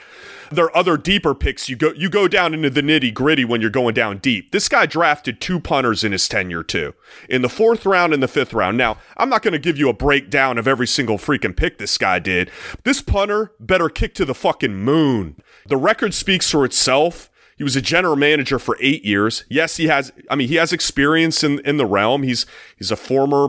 [0.55, 1.69] There are other deeper picks.
[1.69, 4.51] You go you go down into the nitty gritty when you're going down deep.
[4.53, 6.95] This guy drafted two punters in his tenure too,
[7.29, 8.77] in the fourth round and the fifth round.
[8.79, 11.99] Now, I'm not going to give you a breakdown of every single freaking pick this
[11.99, 12.51] guy did.
[12.85, 15.37] This punter better kick to the fucking moon.
[15.67, 17.31] The record speaks for itself.
[17.57, 19.45] He was a general manager for eight years.
[19.49, 20.13] Yes, he has.
[20.29, 22.23] I mean, he has experience in in the realm.
[22.23, 23.49] He's he's a former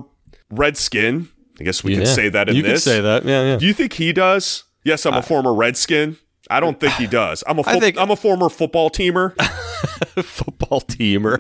[0.52, 1.30] Redskin.
[1.60, 2.84] I guess we can say that in You can this.
[2.84, 3.24] say that.
[3.26, 3.58] Yeah, yeah.
[3.58, 4.64] Do you think he does?
[4.84, 6.18] Yes, I'm a former Redskin.
[6.50, 7.44] I don't think he does.
[7.48, 9.34] I'm a fo- think- I'm a former football teamer.
[10.24, 11.38] Football teamer.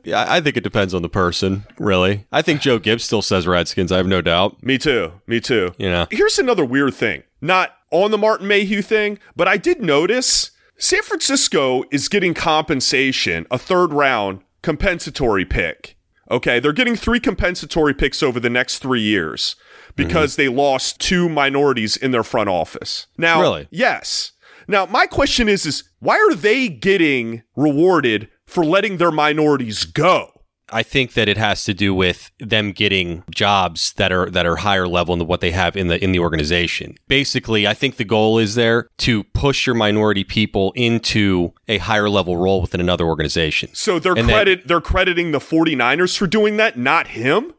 [0.04, 2.26] yeah, I think it depends on the person, really.
[2.32, 3.92] I think Joe Gibbs still says Redskins.
[3.92, 4.62] I have no doubt.
[4.62, 5.12] Me too.
[5.26, 5.72] Me too.
[5.78, 6.06] You know.
[6.10, 7.22] Here's another weird thing.
[7.40, 13.46] Not on the Martin Mayhew thing, but I did notice San Francisco is getting compensation,
[13.50, 15.96] a third round compensatory pick.
[16.30, 19.56] Okay, they're getting three compensatory picks over the next three years
[19.98, 23.06] because they lost two minorities in their front office.
[23.18, 23.68] Now, Really?
[23.70, 24.32] yes.
[24.66, 30.32] Now, my question is, is why are they getting rewarded for letting their minorities go?
[30.70, 34.56] I think that it has to do with them getting jobs that are that are
[34.56, 36.94] higher level than what they have in the in the organization.
[37.08, 42.10] Basically, I think the goal is there to push your minority people into a higher
[42.10, 43.70] level role within another organization.
[43.72, 47.54] So they're And then- credit they're crediting the 49ers for doing that, not him.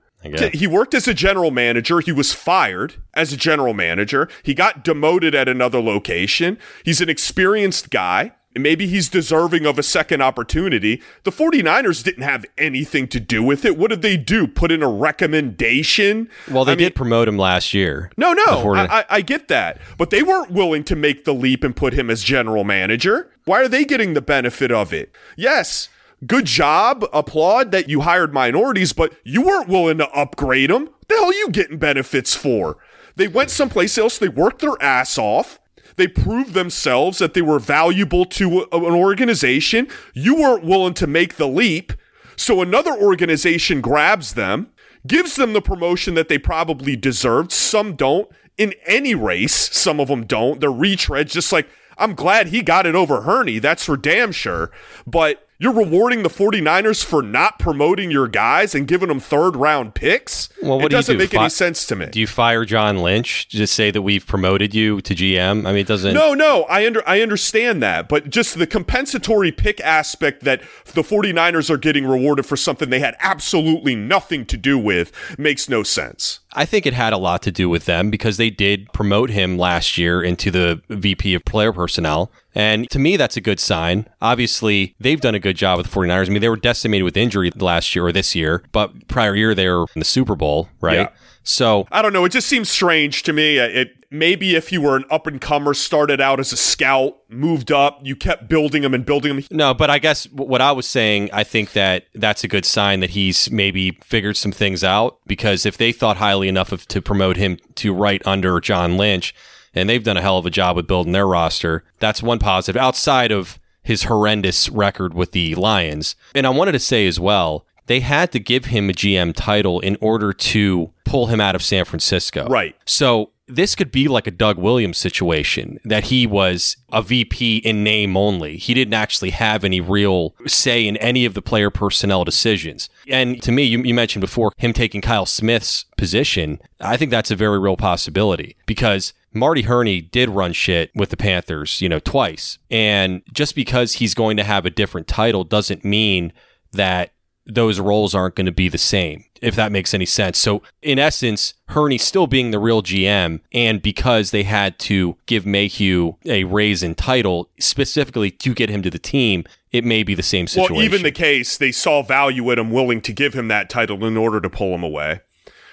[0.53, 1.99] He worked as a general manager.
[2.01, 4.27] He was fired as a general manager.
[4.43, 6.57] He got demoted at another location.
[6.83, 8.33] He's an experienced guy.
[8.55, 11.03] And maybe he's deserving of a second opportunity.
[11.23, 13.77] The 49ers didn't have anything to do with it.
[13.77, 14.47] What did they do?
[14.47, 16.29] Put in a recommendation?
[16.49, 18.11] Well, they I mean- did promote him last year.
[18.17, 19.79] no, no, I, I, I get that.
[19.97, 23.31] But they weren't willing to make the leap and put him as general manager.
[23.45, 25.15] Why are they getting the benefit of it?
[25.37, 25.89] Yes,
[26.25, 30.85] good job, applaud that you hired minorities, but you weren't willing to upgrade them.
[30.85, 32.77] What the hell are you getting benefits for?
[33.15, 35.59] They went someplace else, they worked their ass off.
[35.95, 39.89] They proved themselves that they were valuable to an organization.
[40.13, 41.91] You weren't willing to make the leap.
[42.37, 44.69] So another organization grabs them,
[45.05, 47.51] gives them the promotion that they probably deserved.
[47.51, 48.29] Some don't.
[48.57, 50.61] In any race, some of them don't.
[50.61, 53.59] They're retreads, just like I'm glad he got it over Hurney.
[53.59, 54.71] That's for damn sure.
[55.05, 59.93] But you're rewarding the 49ers for not promoting your guys and giving them third round
[59.93, 60.47] picks?
[60.61, 61.19] Well, what it do doesn't do?
[61.19, 62.05] make Fi- any sense to me.
[62.05, 63.49] Do you fire John Lynch?
[63.49, 65.67] Just say that we've promoted you to GM?
[65.67, 66.13] I mean, it doesn't.
[66.13, 70.61] No, no, I under I understand that, but just the compensatory pick aspect that
[70.93, 75.67] the 49ers are getting rewarded for something they had absolutely nothing to do with makes
[75.67, 76.39] no sense.
[76.53, 79.57] I think it had a lot to do with them because they did promote him
[79.57, 82.31] last year into the VP of player personnel.
[82.55, 84.07] And to me, that's a good sign.
[84.21, 86.27] Obviously, they've done a good job with the 49ers.
[86.27, 89.53] I mean, they were decimated with injury last year or this year, but prior year
[89.53, 90.99] they were in the Super Bowl, right?
[90.99, 91.09] Yeah.
[91.43, 93.59] So I don't know, it just seems strange to me.
[93.59, 97.17] Uh, it maybe if you were an up and comer, started out as a scout,
[97.29, 99.45] moved up, you kept building them and building them.
[99.51, 102.99] No, but I guess what I was saying, I think that that's a good sign
[102.99, 107.01] that he's maybe figured some things out because if they thought highly enough of to
[107.01, 109.33] promote him to right under John Lynch,
[109.73, 112.79] and they've done a hell of a job with building their roster, that's one positive
[112.79, 116.15] outside of his horrendous record with the Lions.
[116.35, 119.79] And I wanted to say as well, they had to give him a GM title
[119.79, 122.47] in order to pull him out of San Francisco.
[122.47, 122.75] Right.
[122.85, 127.83] So this could be like a Doug Williams situation that he was a VP in
[127.83, 128.57] name only.
[128.57, 132.89] He didn't actually have any real say in any of the player personnel decisions.
[133.07, 136.61] And to me, you, you mentioned before him taking Kyle Smith's position.
[136.79, 141.17] I think that's a very real possibility because Marty Hurney did run shit with the
[141.17, 142.57] Panthers, you know, twice.
[142.69, 146.33] And just because he's going to have a different title doesn't mean
[146.71, 147.13] that
[147.45, 150.37] those roles aren't going to be the same, if that makes any sense.
[150.37, 155.45] So, in essence, Hurney still being the real GM, and because they had to give
[155.45, 160.13] Mayhew a raise in title specifically to get him to the team, it may be
[160.13, 160.75] the same situation.
[160.75, 164.05] Well, even the case, they saw value in him, willing to give him that title
[164.05, 165.21] in order to pull him away.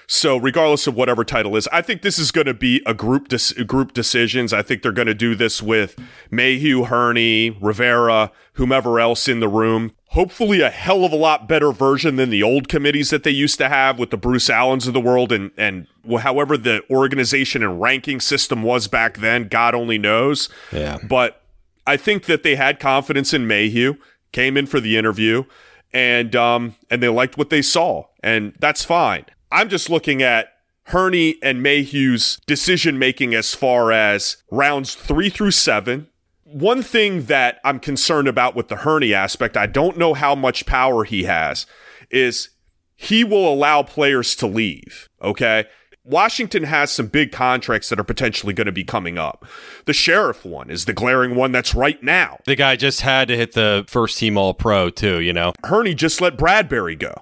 [0.09, 3.27] So, regardless of whatever title is, I think this is going to be a group
[3.27, 4.53] dis- group decisions.
[4.53, 5.99] I think they're going to do this with
[6.31, 9.91] Mayhew, Hurney, Rivera, whomever else in the room.
[10.11, 13.57] Hopefully, a hell of a lot better version than the old committees that they used
[13.57, 15.87] to have with the Bruce Allens of the world, and and
[16.21, 19.49] however the organization and ranking system was back then.
[19.49, 20.47] God only knows.
[20.71, 20.99] Yeah.
[21.03, 21.41] But
[21.85, 23.95] I think that they had confidence in Mayhew.
[24.31, 25.45] Came in for the interview
[25.93, 29.25] and um and they liked what they saw and that's fine.
[29.51, 30.53] I'm just looking at
[30.87, 36.07] Hurney and Mayhew's decision making as far as rounds three through seven.
[36.43, 40.65] One thing that I'm concerned about with the Hurney aspect, I don't know how much
[40.65, 41.65] power he has,
[42.09, 42.49] is
[42.95, 45.09] he will allow players to leave.
[45.21, 45.65] Okay.
[46.05, 49.45] Washington has some big contracts that are potentially going to be coming up.
[49.83, 52.39] The Scherff one is the glaring one that's right now.
[52.45, 55.51] The guy just had to hit the first team all pro, too, you know?
[55.65, 57.13] Hurney just let Bradbury go.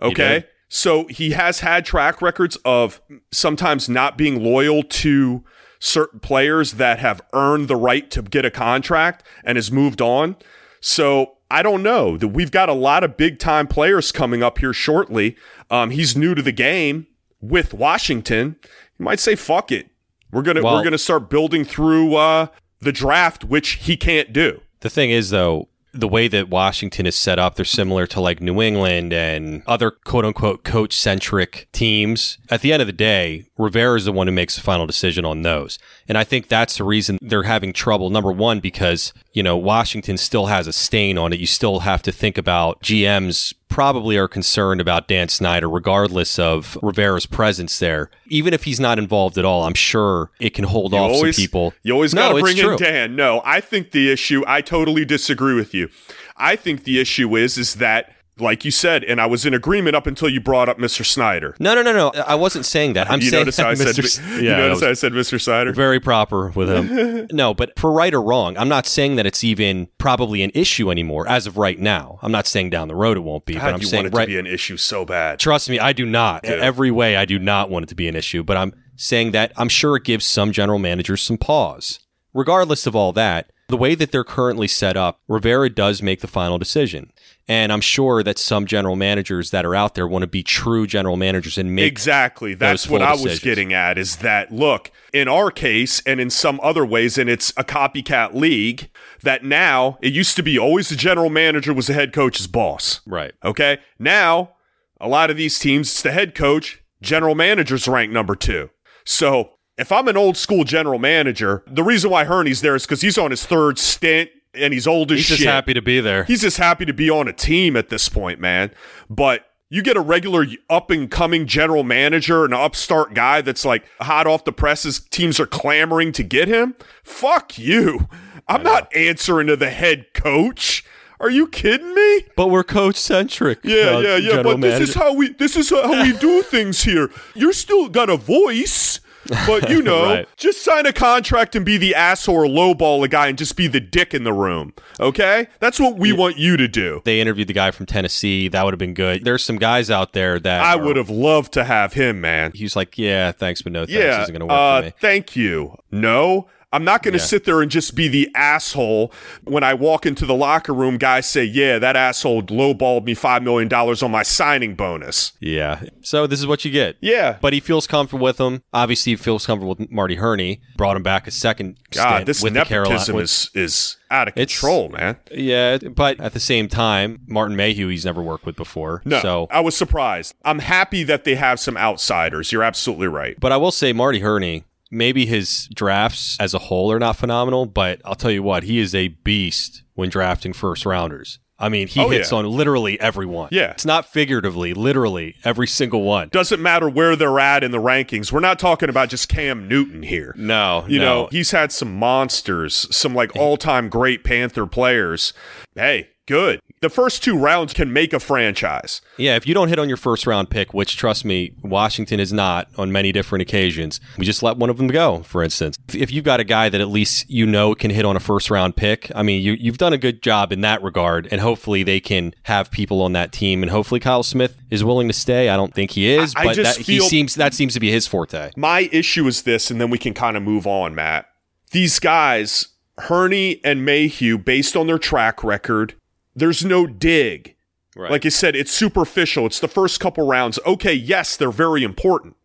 [0.00, 0.44] Okay.
[0.74, 5.44] So he has had track records of sometimes not being loyal to
[5.78, 10.34] certain players that have earned the right to get a contract and has moved on.
[10.80, 14.60] So I don't know that we've got a lot of big time players coming up
[14.60, 15.36] here shortly.
[15.70, 17.06] Um, he's new to the game
[17.38, 18.56] with Washington.
[18.96, 19.90] He might say, fuck it.
[20.32, 22.46] We're going to, Well- we're to start building through, uh,
[22.80, 24.62] the draft, which he can't do.
[24.80, 28.40] The thing is, though, the way that Washington is set up, they're similar to like
[28.40, 32.38] New England and other quote unquote coach centric teams.
[32.50, 35.24] At the end of the day, Rivera is the one who makes the final decision
[35.24, 35.78] on those.
[36.08, 38.10] And I think that's the reason they're having trouble.
[38.10, 41.40] Number one, because, you know, Washington still has a stain on it.
[41.40, 46.76] You still have to think about GMs probably are concerned about Dan Snyder, regardless of
[46.82, 48.10] Rivera's presence there.
[48.26, 51.36] Even if he's not involved at all, I'm sure it can hold You off always,
[51.36, 51.72] some people.
[51.82, 52.76] You always No, got to bring in.
[52.76, 53.16] Dan.
[53.16, 54.44] No, I think the issue.
[54.46, 55.88] I totally disagree with you.
[56.36, 59.94] I think the issue is is that, like you said, and I was in agreement
[59.94, 61.04] up until you brought up Mr.
[61.04, 61.54] Snyder.
[61.60, 62.08] No, no, no, no.
[62.26, 63.10] I wasn't saying that.
[63.10, 64.04] I'm you saying notice how I said Mr.
[64.04, 65.40] S- you Yeah, notice how I said Mr.
[65.40, 65.72] Snyder.
[65.72, 67.28] very proper with him.
[67.32, 70.90] no, but for right or wrong, I'm not saying that it's even probably an issue
[70.90, 72.18] anymore as of right now.
[72.22, 74.16] I'm not saying down the road it won't be, but I'm you saying want it
[74.16, 74.24] right.
[74.24, 75.38] to be an issue so bad.
[75.38, 76.42] Trust me, I do not.
[76.42, 76.58] Dude.
[76.58, 78.42] Every way, I do not want it to be an issue.
[78.42, 82.00] But I'm saying that I'm sure it gives some general managers some pause.
[82.34, 86.26] Regardless of all that, the way that they're currently set up, Rivera does make the
[86.26, 87.10] final decision.
[87.48, 90.86] And I'm sure that some general managers that are out there want to be true
[90.86, 92.54] general managers and make Exactly.
[92.54, 93.42] That's what I was decisions.
[93.42, 97.50] getting at is that look, in our case and in some other ways, and it's
[97.56, 98.90] a copycat league,
[99.22, 103.00] that now it used to be always the general manager was the head coach's boss.
[103.06, 103.32] Right.
[103.44, 103.78] Okay.
[103.98, 104.52] Now,
[105.00, 108.70] a lot of these teams, it's the head coach, general manager's ranked number two.
[109.04, 113.02] So if I'm an old school general manager, the reason why Hurney's there is because
[113.02, 115.38] he's on his third stint and he's old as He's shit.
[115.38, 116.24] just happy to be there.
[116.24, 118.70] He's just happy to be on a team at this point, man.
[119.10, 123.84] But you get a regular up and coming general manager, an upstart guy that's like
[124.00, 126.74] hot off the presses, teams are clamoring to get him.
[127.02, 128.08] Fuck you.
[128.48, 130.84] I'm not answering to the head coach.
[131.18, 132.26] Are you kidding me?
[132.36, 133.58] But we're coach centric.
[133.64, 134.42] Uh, yeah, yeah, yeah.
[134.42, 137.10] But this is how we this is how we do things here.
[137.34, 139.00] You're still got a voice.
[139.46, 140.28] But you know, Right.
[140.36, 143.66] just sign a contract and be the asshole or lowball a guy and just be
[143.66, 144.72] the dick in the room.
[145.00, 145.46] Okay?
[145.60, 147.00] That's what we want you to do.
[147.04, 148.48] they interviewed the guy from Tennessee.
[148.48, 149.24] That would have been good.
[149.24, 152.52] There's some guys out there that I are- would have loved to have him, man.
[152.54, 153.92] He's like, yeah, thanks, but no thanks.
[153.92, 154.22] Yeah.
[154.22, 154.92] Isn't going to work uh, for me.
[155.00, 155.76] Thank you.
[155.90, 156.46] No.
[156.72, 157.24] I'm not going to Yeah.
[157.26, 159.12] sit there and just be the asshole
[159.44, 160.96] when I walk into the locker room.
[160.96, 165.80] Guys say, "Yeah, that asshole lowballed me five million dollars on my signing bonus." Yeah.
[166.00, 166.96] So this is what you get.
[167.00, 168.62] Yeah, But he feels comfortable with him.
[168.72, 170.60] Obviously, he feels comfortable with Marty Hurney.
[170.76, 171.76] Brought him back a second.
[171.90, 175.16] God, this with nepotism with- is is out of It's- control, man.
[175.30, 179.00] Yeah, but at the same time, Martin Mayhew, he's never worked with before.
[179.04, 180.34] No, So, I was surprised.
[180.44, 182.52] I'm happy that they have some outsiders.
[182.52, 183.36] You're absolutely right.
[183.40, 187.66] but I will say, Marty Hurney, maybe his drafts as a whole are not phenomenal,
[187.66, 191.38] but I'll tell you what, he is a beast when drafting first rounders.
[191.58, 192.38] I mean, he Oh, hits yeah.
[192.38, 193.48] on literally everyone.
[193.52, 193.70] Yeah.
[193.70, 196.28] It's not figuratively, literally every single one.
[196.32, 198.32] Doesn't matter where they're at in the rankings.
[198.32, 200.34] We're not talking about just Cam Newton here.
[200.36, 201.04] No, You no.
[201.04, 205.32] know, he's had some monsters, some like all time great Panther players.
[205.76, 206.60] Hey, good.
[206.80, 209.00] The first two rounds can make a franchise.
[209.16, 212.32] Yeah, if you don't hit on your first round pick, which trust me, Washington is
[212.32, 215.76] not on many different occasions, we just let one of them go, for instance.
[215.94, 218.50] If you've got a guy that at least you know can hit on a first
[218.50, 221.82] round pick, I mean, you, you've done a good job in that regard, and hopefully
[221.82, 225.48] they can have people on that team, and hopefully Kyle Smith is willing to stay.
[225.48, 227.80] I don't think he is, I- I but just that, he seems that seems to
[227.80, 228.50] be his forte.
[228.56, 231.26] My issue is this, and then we can kind of move on, Matt.
[231.70, 235.94] These guys, Hurney and Mayhew, based on their track record,
[236.34, 237.56] there's no dig.
[237.96, 238.10] Right.
[238.10, 239.44] Like I said, it's superficial.
[239.46, 240.58] It's the first couple rounds.
[240.64, 242.36] Okay, yes, they're very important.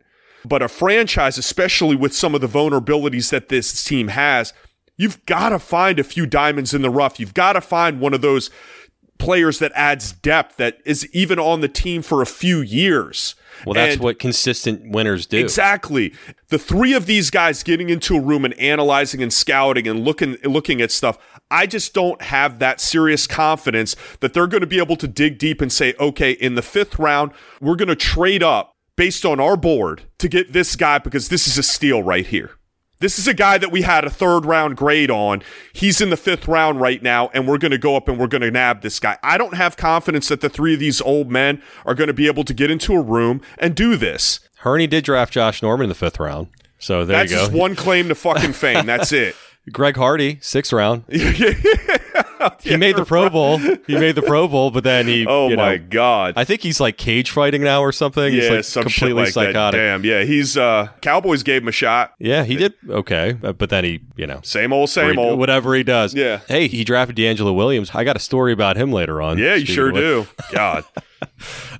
[0.44, 4.54] But a franchise, especially with some of the vulnerabilities that this team has,
[4.98, 7.20] you've got to find a few diamonds in the rough.
[7.20, 8.50] You've got to find one of those
[9.20, 13.34] players that adds depth that is even on the team for a few years.
[13.66, 15.38] well, that's And- what consistent winners do.
[15.40, 16.14] Exactly.
[16.50, 20.38] The three of these guys getting into a room and analyzing and scouting and looking
[20.44, 21.18] looking at stuff.
[21.50, 25.38] I just don't have that serious confidence that they're going to be able to dig
[25.38, 27.32] deep and say, okay, in the fifth round,
[27.62, 31.48] we're going to trade up based on our board to get this guy because this
[31.48, 32.52] is a steal right here.
[33.00, 35.44] This is a guy that we had a third round grade on.
[35.72, 38.28] He's in the fifth round right now, and we're going to go up and we're
[38.28, 39.20] going to nab this guy.
[39.22, 42.26] I don't have confidence that the three of these old men are going to be
[42.26, 44.40] able to get into a room and do this.
[44.62, 46.48] Hurney did draft Josh Norman in the fifth round.
[46.80, 47.44] So there That's you go.
[47.44, 48.86] just one claim to fucking fame.
[48.88, 49.36] That's it.
[49.72, 51.04] Greg Hardy, sixth round.
[52.62, 53.58] he made the Pro Bowl.
[53.58, 55.26] He made the Pro Bowl, but then he.
[55.38, 56.36] Oh you know, my god!
[56.38, 58.32] I think he's like cage fighting now or something.
[58.32, 59.78] he's Yeah, like some completely like psychotic.
[59.78, 59.84] that.
[59.84, 62.14] Damn, yeah, he's uh Cowboys gave him a shot.
[62.20, 65.38] Yeah, he did okay, uh, but then he, you know, Same old, same he- old.
[65.40, 66.14] whatever he does.
[66.14, 66.40] Yeah.
[66.48, 67.92] Hey, he drafted DeAngelo Williams.
[67.94, 69.38] I got a story about him later on.
[69.38, 70.28] Yeah, you sure do.
[70.52, 70.86] God.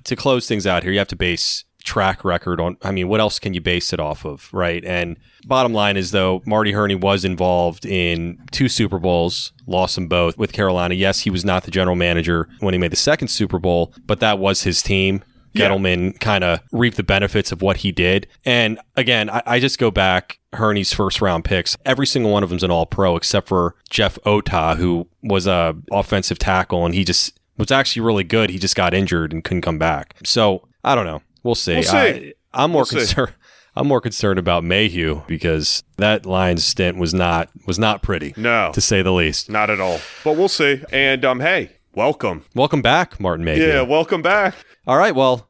[0.04, 2.76] to close things out here, you have to base track record on.
[2.82, 4.84] I mean, what else can you base it off of, right?
[4.84, 10.06] And bottom line is though, Marty Hurney was involved in two Super Bowls, lost them
[10.06, 10.94] both with Carolina.
[10.94, 14.20] Yes, he was not the general manager when he made the second Super Bowl, but
[14.20, 15.24] that was his team.
[15.54, 15.70] Yeah.
[15.70, 18.26] Gettleman kind of reaped the benefits of what he did.
[18.44, 21.74] And again, I, I just go back Hurney's first round picks.
[21.86, 25.74] Every single one of them's an all pro except for Jeff Otah, who was a
[25.90, 28.50] offensive tackle and he just was actually really good.
[28.50, 30.16] He just got injured and couldn't come back.
[30.22, 31.22] So I don't know.
[31.48, 31.76] We'll see.
[31.76, 31.96] We'll see.
[31.96, 33.32] I, I'm more We'll concerned.
[33.74, 38.70] I'm more concerned about Mayhew because that Lions stint was not was not pretty, No.
[38.74, 39.48] to say the least.
[39.48, 39.98] Not at all.
[40.24, 40.82] But we'll see.
[40.92, 42.44] And um, hey, welcome.
[42.54, 43.66] Welcome back, Martin Mayhew.
[43.66, 44.56] Yeah, welcome back.
[44.86, 45.14] All right.
[45.14, 45.48] Well,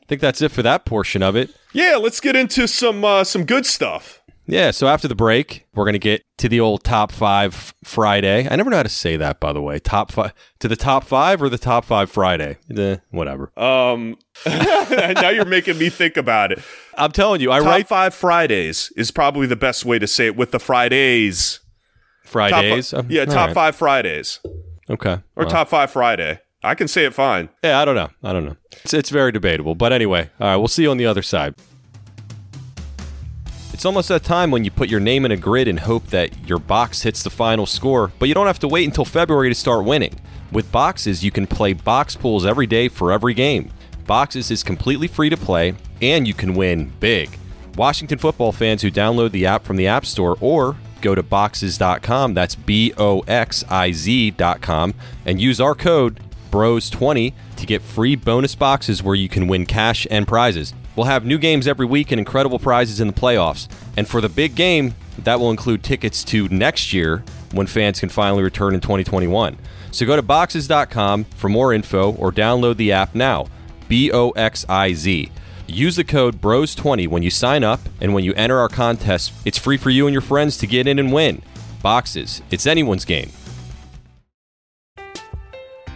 [0.00, 1.50] I think that's it for that portion of it.
[1.72, 4.21] Yeah, let's get into some uh, some good stuff.
[4.46, 8.48] Yeah, so after the break, we're going to get to the old top five Friday.
[8.50, 9.78] I never know how to say that, by the way.
[9.78, 12.58] Top five to the top five or the top five Friday?
[12.76, 13.52] Eh, whatever.
[13.56, 16.60] Um, now you're making me think about it.
[16.98, 20.26] I'm telling you, I Top write five Fridays is probably the best way to say
[20.26, 21.60] it with the Fridays.
[22.24, 22.92] Top Fridays.
[22.92, 23.54] Um, yeah, top right.
[23.54, 24.40] five Fridays
[24.90, 25.18] Okay.
[25.36, 26.40] or top five Friday.
[26.64, 27.48] I can say it fine.
[27.62, 28.10] Yeah, I don't know.
[28.22, 28.56] I don't know.
[28.84, 29.74] It's, it's very debatable.
[29.74, 31.54] But anyway, all right, we'll see you on the other side.
[33.72, 36.46] It's almost that time when you put your name in a grid and hope that
[36.46, 39.54] your box hits the final score, but you don't have to wait until February to
[39.54, 40.20] start winning.
[40.52, 43.72] With Boxiz, you can play box pools every day for every game.
[44.04, 47.38] Boxiz is completely free to play, and you can win big.
[47.76, 52.34] Washington football fans who download the app from the App Store or go to boxiz.com,
[52.34, 58.54] that's B O X I Z.com, and use our code BROS20 to get free bonus
[58.54, 60.74] boxes where you can win cash and prizes.
[60.96, 63.68] We'll have new games every week and incredible prizes in the playoffs.
[63.96, 68.08] And for the big game, that will include tickets to next year when fans can
[68.08, 69.58] finally return in 2021.
[69.90, 73.46] So go to boxiz.com for more info or download the app now.
[73.88, 75.30] B O X I Z.
[75.66, 79.32] Use the code BROS20 when you sign up and when you enter our contest.
[79.44, 81.42] It's free for you and your friends to get in and win.
[81.82, 83.30] Boxiz, it's anyone's game.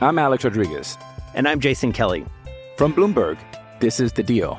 [0.00, 0.98] I'm Alex Rodriguez.
[1.34, 2.24] And I'm Jason Kelly.
[2.76, 3.38] From Bloomberg,
[3.80, 4.58] this is The Deal.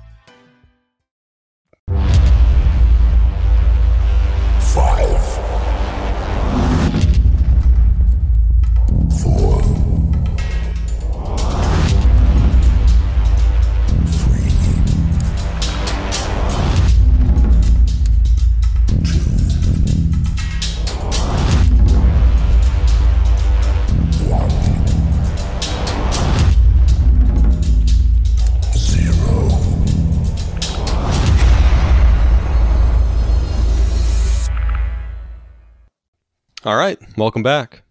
[37.31, 37.83] Welcome back.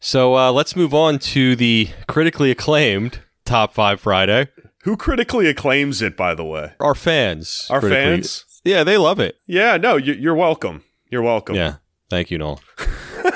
[0.00, 4.48] So uh, let's move on to the critically acclaimed Top 5 Friday.
[4.82, 6.72] Who critically acclaims it, by the way?
[6.80, 7.68] Our fans.
[7.70, 8.46] Our critically- fans?
[8.64, 9.36] Yeah, they love it.
[9.46, 10.82] Yeah, no, you- you're welcome.
[11.08, 11.54] You're welcome.
[11.54, 11.76] Yeah.
[12.08, 12.60] Thank you, Noel.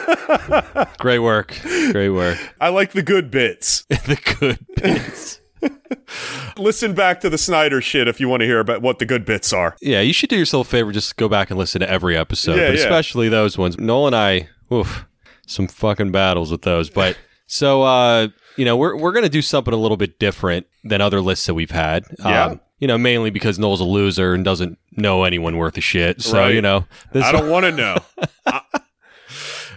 [0.98, 1.56] Great work.
[1.62, 2.36] Great work.
[2.60, 3.84] I like the good bits.
[3.88, 5.40] the good bits.
[6.58, 9.24] Listen back to the Snyder shit if you want to hear about what the good
[9.24, 9.76] bits are.
[9.80, 10.90] Yeah, you should do yourself a favor.
[10.90, 12.80] Just go back and listen to every episode, Yeah, but yeah.
[12.82, 13.78] especially those ones.
[13.78, 15.06] Noel and I, oof,
[15.46, 16.90] some fucking battles with those.
[16.90, 17.16] But
[17.46, 21.20] so, uh, you know, we're we're gonna do something a little bit different than other
[21.20, 22.04] lists that we've had.
[22.22, 22.54] Um, Yeah.
[22.78, 26.22] you know, mainly because Noel's a loser and doesn't know anyone worth a shit.
[26.22, 26.54] So Right.
[26.54, 27.96] you know, this I don't want to know.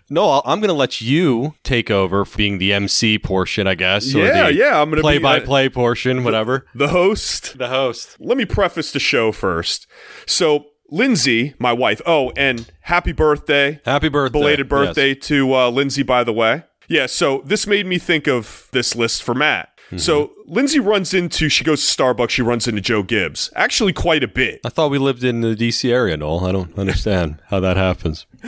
[0.09, 4.15] No, I'll, I'm going to let you take over being the MC portion, I guess.
[4.15, 6.65] or Yeah, the yeah, I'm gonna be, play by uh, play portion, whatever.
[6.74, 7.57] The host.
[7.57, 8.15] The host.
[8.18, 9.86] Let me preface the show first.
[10.26, 12.02] So, Lindsay, my wife.
[12.06, 13.80] Oh, and happy birthday.
[13.86, 14.40] Happy birthday.
[14.40, 16.64] Belated birthday to uh, Lindsay, by the way.
[16.88, 19.70] Yeah, so this made me think of this list for Matt.
[19.88, 19.98] Mm-hmm.
[20.00, 23.50] So Lindsay runs into, she goes to Starbucks, she runs into Joe Gibbs.
[23.56, 24.60] Actually, quite a bit.
[24.66, 26.46] I thought we lived in the DC area, Noel.
[26.46, 28.26] I don't understand how that happens.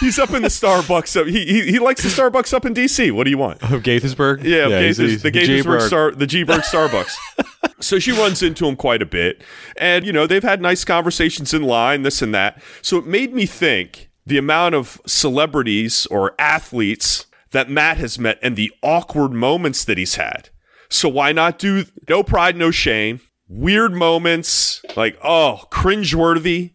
[0.00, 1.20] He's up in the Starbucks.
[1.20, 3.12] Up, he, he he likes the Starbucks up in DC.
[3.12, 3.62] What do you want?
[3.62, 4.42] Of Gaithersburg?
[4.42, 5.64] Yeah, he's- Gaithers- the G-Burg.
[5.80, 7.14] Gaithersburg Star, the G-Burg Starbucks.
[7.80, 9.42] so she runs into him quite a bit,
[9.76, 12.62] and you know they've had nice conversations in line, this and that.
[12.82, 18.38] So it made me think the amount of celebrities or athletes that Matt has met
[18.42, 20.50] and the awkward moments that he's had.
[20.88, 26.72] So why not do no pride, no shame, weird moments like oh cringeworthy.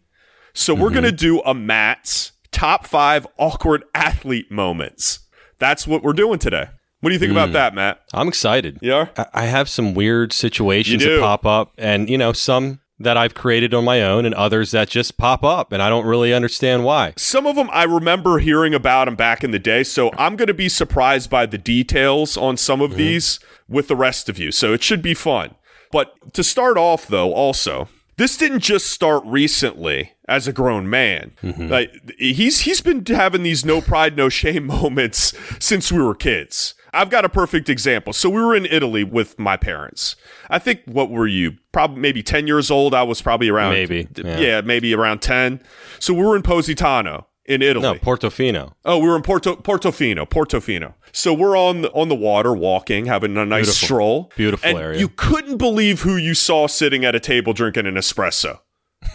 [0.52, 1.16] So we're gonna mm-hmm.
[1.16, 5.20] do a Matt's top five awkward athlete moments.
[5.58, 6.68] That's what we're doing today.
[7.00, 7.54] What do you think about hmm.
[7.54, 8.02] that, Matt?
[8.12, 8.78] I'm excited.
[8.82, 9.08] Yeah.
[9.16, 13.34] I, I have some weird situations that pop up, and you know, some that I've
[13.34, 16.84] created on my own, and others that just pop up, and I don't really understand
[16.84, 17.14] why.
[17.16, 20.48] Some of them I remember hearing about them back in the day, so I'm going
[20.48, 22.98] to be surprised by the details on some of mm-hmm.
[22.98, 24.52] these with the rest of you.
[24.52, 25.54] So it should be fun.
[25.90, 31.32] But to start off, though, also, this didn't just start recently as a grown man.
[31.42, 31.68] Mm-hmm.
[31.68, 36.74] Like he's he's been having these no pride, no shame moments since we were kids.
[36.92, 38.12] I've got a perfect example.
[38.12, 40.16] So we were in Italy with my parents.
[40.48, 41.56] I think what were you?
[41.72, 42.94] Probably maybe 10 years old.
[42.94, 44.38] I was probably around Maybe, yeah.
[44.38, 45.62] yeah, maybe around 10.
[45.98, 47.82] So we were in Positano in Italy.
[47.82, 48.74] No, Portofino.
[48.84, 50.94] Oh, we were in Porto Portofino, Portofino.
[51.12, 53.86] So we're on the, on the water, walking, having a nice Beautiful.
[53.86, 54.32] stroll.
[54.36, 54.98] Beautiful and area.
[55.00, 58.60] You couldn't believe who you saw sitting at a table drinking an espresso.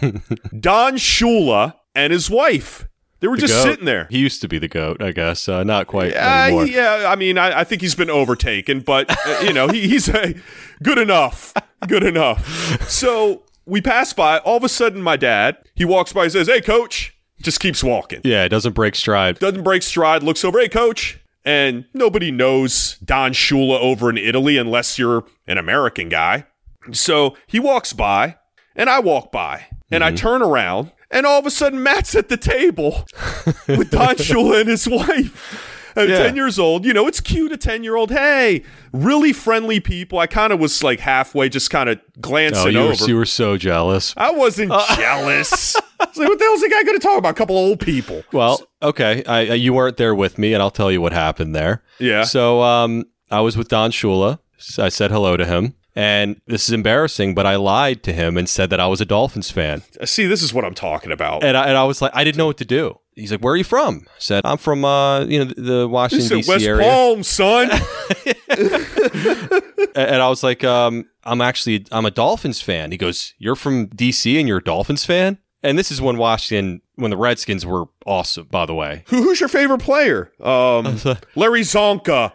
[0.60, 2.86] Don Shula and his wife.
[3.20, 3.70] They were The just goat.
[3.70, 4.06] sitting there.
[4.10, 5.48] He used to be the goat, I guess.
[5.48, 6.66] Uh, not quite Uh, anymore.
[6.66, 10.08] yeah, I mean, I, I think he's been overtaken, but uh, you know, he, he's
[10.08, 10.32] uh,
[10.82, 11.54] good enough,
[11.88, 12.90] good enough.
[12.90, 14.38] So we pass by.
[14.40, 17.12] All of a sudden, my dad he walks by and says, "Hey, coach."
[17.42, 18.20] Just keeps walking.
[18.24, 19.38] Yeah, it doesn't break stride.
[19.38, 20.22] Doesn't break stride.
[20.22, 25.58] Looks over, "Hey, coach." And nobody knows Don Shula over in Italy unless you're an
[25.58, 26.46] American guy.
[26.92, 28.36] So he walks by,
[28.74, 32.28] and I walk by, and I turn around, and all of a sudden Matt's at
[32.28, 33.06] the table
[33.68, 35.72] with Don Shula and his wife.
[35.98, 36.18] At Yeah.
[36.24, 37.52] 10 years old, you know, it's cute.
[37.52, 40.18] A 10 year old, hey, really friendly people.
[40.18, 43.04] I kind of was like halfway, just kind of glancing Oh, you were, over.
[43.06, 44.12] you were so jealous.
[44.14, 45.74] I wasn't jealous.
[45.98, 47.30] I was like, what the hell's the guy going to talk about?
[47.30, 48.22] A couple old people.
[48.30, 49.24] Well, okay.
[49.24, 51.82] I, I- you weren't there with me, and I'll tell you what happened there.
[51.98, 52.24] Yeah.
[52.24, 54.38] So um, I was with Don Shula.
[54.78, 55.76] I said hello to him.
[55.96, 59.06] And this is embarrassing, but I lied to him and said that I was a
[59.06, 59.82] Dolphins fan.
[60.04, 61.42] See, this is what I'm talking about.
[61.42, 63.00] And I, and I was like, I didn't know what to do.
[63.14, 66.36] He's like, "Where are you from?" I said, "I'm from uh, you know, the Washington
[66.36, 66.50] D.C.
[66.50, 67.70] West area." Palm, son.
[69.96, 73.86] And I was like, um, "I'm actually I'm a Dolphins fan." He goes, "You're from
[73.86, 74.38] D.C.
[74.38, 78.46] and you're a Dolphins fan?" And this is when Washington, when the Redskins were awesome,
[78.46, 79.02] by the way.
[79.08, 80.30] Who, who's your favorite player?
[80.40, 80.84] Um,
[81.34, 82.32] Larry Csonka.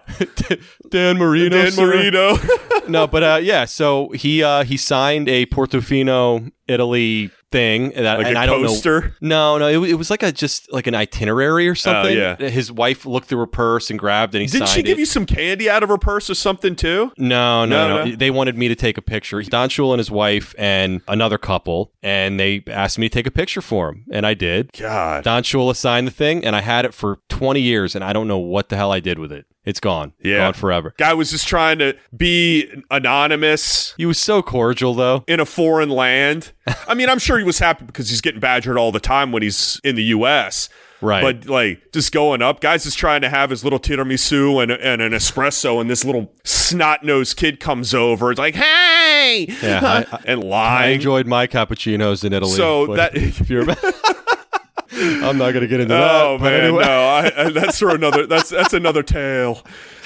[0.89, 1.55] Dan Marino.
[1.55, 1.87] Dan sir.
[1.87, 2.35] Marino.
[2.89, 3.63] no, but uh, yeah.
[3.63, 8.45] So he uh, he signed a Portofino, Italy thing, and, I- Like and a I
[8.45, 9.15] don't poster?
[9.21, 9.57] know.
[9.57, 12.15] No, no, it, it was like a just like an itinerary or oh, something.
[12.17, 12.35] yeah.
[12.37, 15.01] His wife looked through her purse and grabbed, and he Didn't she give it.
[15.01, 17.11] you some candy out of her purse or something too?
[17.17, 18.15] No, no, No, no, no.
[18.15, 19.41] They wanted me to take a picture.
[19.43, 23.31] Don Shula and his wife and another couple, and they asked me to take a
[23.31, 24.71] picture for him, and I did.
[24.77, 25.23] God.
[25.23, 28.27] Don Shula signed the thing, and I had it for 20 years, and I don't
[28.27, 29.45] know what the hell I did with it.
[29.63, 30.13] It's gone.
[30.23, 30.37] Yeah.
[30.39, 30.93] Gone forever.
[30.97, 35.23] Guy was just trying to be anonymous He was so cordial, though.
[35.27, 36.51] in a foreign land.
[36.87, 39.43] I mean, I'm sure he was happy because he's getting badgered all the time when
[39.43, 40.69] he's in the U.S.
[40.99, 41.21] Right.
[41.21, 45.01] But like just going up, guys is trying to have his little tiramisu and, and
[45.01, 48.29] an espresso, and this little snot nosed kid comes over.
[48.31, 52.51] It's like, hey, Yeah, I- and I enjoyed my cappuccinos in Italy.
[52.53, 53.65] So that- if you're,
[54.93, 56.21] I'm not going to get into that.
[56.21, 56.83] Oh but man, anyway.
[56.83, 58.25] no, I, I, that's for another.
[58.25, 59.63] That's that's another tale.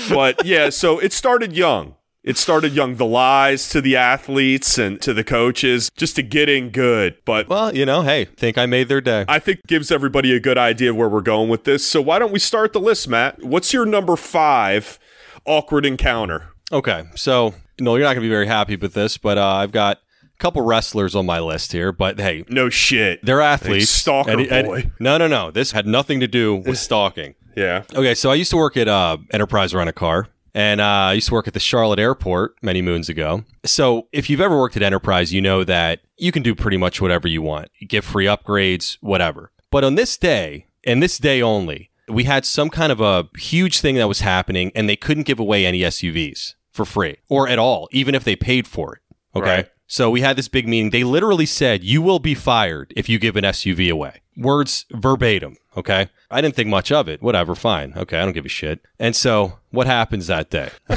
[0.10, 1.96] But yeah, so it started young.
[2.24, 2.96] It started young.
[2.96, 7.18] The lies to the athletes and to the coaches, just to getting good.
[7.24, 9.26] But Well, you know, hey, think I made their day.
[9.28, 11.86] I think gives everybody a good idea of where we're going with this.
[11.86, 13.44] So why don't we start the list, Matt?
[13.44, 14.98] What's your number five
[15.46, 16.50] awkward encounter?
[16.72, 19.72] Okay, so no, you're not going to be very happy with this, but uh, I've
[19.72, 20.00] got
[20.40, 21.92] couple wrestlers on my list here.
[21.92, 23.20] But hey, No shit.
[23.24, 23.86] they're athletes.
[23.86, 24.92] Like stalker And- and- boy.
[25.00, 25.52] no, no, no.
[25.52, 27.36] This had nothing to do with stalking.
[27.56, 27.84] Yeah.
[27.94, 31.14] Okay, so I used to work at uh, Enterprise Rent a Car, and uh, I
[31.14, 33.46] used to work at the Charlotte Airport many moons ago.
[33.64, 37.00] So if you've ever worked at Enterprise, you know that you can do pretty much
[37.02, 37.70] whatever you want.
[37.80, 39.52] You get free upgrades, whatever.
[39.72, 43.80] But on this day, and this day only, we had some kind of a huge
[43.80, 47.58] thing that was happening and they couldn't give away any SUVs for free or at
[47.58, 49.02] all, even if they paid for it.
[49.36, 49.48] Okay.
[49.50, 49.68] Right.
[49.88, 50.90] So we had this big meeting.
[50.90, 54.22] They literally said, You will be fired if you give an SUV away.
[54.36, 55.58] Words verbatim.
[55.78, 56.10] Okay.
[56.32, 57.22] I didn't think much of it.
[57.22, 57.56] Whatever.
[57.56, 57.94] Fine.
[57.96, 58.18] Okay.
[58.18, 58.82] I don't give a shit.
[59.00, 60.70] And so what happens that day?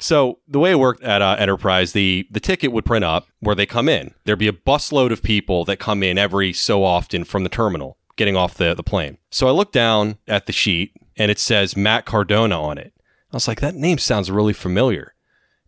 [0.00, 3.54] So the way it worked at uh, Enterprise, the the ticket would print up where
[3.54, 4.14] they come in.
[4.24, 7.98] There'd be a busload of people that come in every so often from the terminal,
[8.16, 9.18] getting off the the plane.
[9.30, 12.92] So I looked down at the sheet and it says Matt Cardona on it.
[13.32, 15.14] I was like, that name sounds really familiar.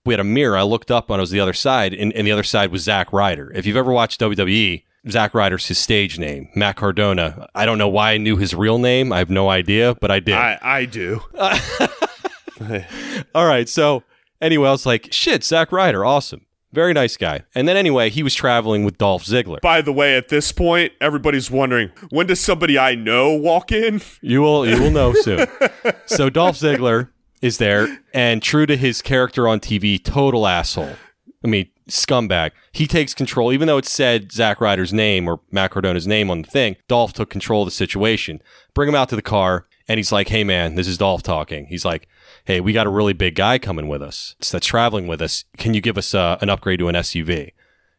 [0.04, 0.56] We had a mirror.
[0.56, 2.82] I looked up and it was the other side, and, and the other side was
[2.82, 3.52] Zack Ryder.
[3.54, 6.48] If you've ever watched WWE, Zack Ryder's his stage name.
[6.54, 7.48] Matt Cardona.
[7.54, 9.12] I don't know why I knew his real name.
[9.12, 10.34] I have no idea, but I did.
[10.34, 11.20] I, I do.
[13.34, 13.68] All right.
[13.68, 14.02] So
[14.40, 16.46] anyway, I was like, shit, Zack Ryder, awesome.
[16.72, 17.42] Very nice guy.
[17.54, 19.60] And then anyway, he was traveling with Dolph Ziggler.
[19.60, 24.00] By the way, at this point, everybody's wondering when does somebody I know walk in?
[24.22, 25.46] You will you will know soon.
[26.06, 27.10] so Dolph Ziggler
[27.42, 30.96] is there, and true to his character on TV, total asshole.
[31.44, 32.52] I mean, scumbag.
[32.70, 36.42] He takes control, even though it said Zack Ryder's name or Matt Cardona's name on
[36.42, 36.76] the thing.
[36.88, 38.40] Dolph took control of the situation.
[38.74, 41.66] Bring him out to the car, and he's like, "Hey, man, this is Dolph talking."
[41.66, 42.08] He's like,
[42.44, 45.44] "Hey, we got a really big guy coming with us that's traveling with us.
[45.58, 47.50] Can you give us uh, an upgrade to an SUV?"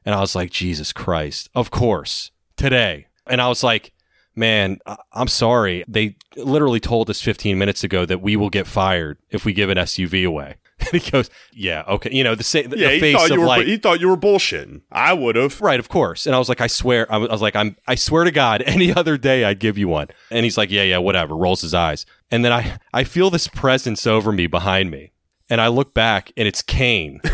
[0.06, 3.94] And I was like, "Jesus Christ, of course, today." And I was like,
[4.36, 5.84] man, I- I'm sorry.
[5.88, 9.69] They literally told us 15 minutes ago that we will get fired if we give
[9.69, 10.55] an SUV away.
[10.91, 12.09] And he goes, yeah, okay.
[12.11, 13.77] You know, the, same, the, Yeah, the he face thought of you were like, he
[13.77, 14.81] thought you were bullshitting.
[14.91, 15.61] I would have.
[15.61, 16.25] right, of course.
[16.25, 18.31] And I was like, I swear, I was, I was like, I'm, I swear to
[18.31, 20.07] God, any other day I'd give you one.
[20.29, 21.38] And he's like, yeah, yeah, whatever.
[21.38, 22.05] Rolls his eyes.
[22.31, 25.13] And then I, I feel this presence over me behind me.
[25.49, 27.21] And I look back and it's Kane.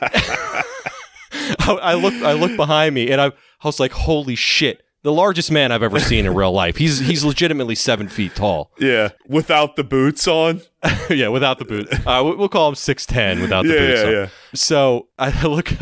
[0.00, 0.64] I,
[1.66, 3.32] I look, I look behind me and I, I
[3.64, 4.82] was like, holy shit.
[5.04, 6.76] The largest man I've ever seen in real life.
[6.76, 8.72] He's he's legitimately seven feet tall.
[8.78, 10.60] Yeah, without the boots on.
[11.10, 11.94] yeah, without the boots.
[12.06, 14.00] Uh, we- we'll call him six ten without the Yeah, boots.
[14.00, 14.12] yeah, on.
[14.12, 14.28] yeah.
[14.54, 15.72] So I look,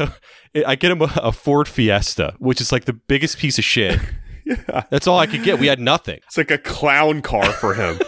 [0.54, 3.98] I get him a, a Ford Fiesta, which is like the biggest piece of shit.
[4.48, 4.84] Yeah.
[4.90, 5.58] That's all I could get.
[5.58, 6.20] We had nothing.
[6.24, 7.98] It's like a clown car for him.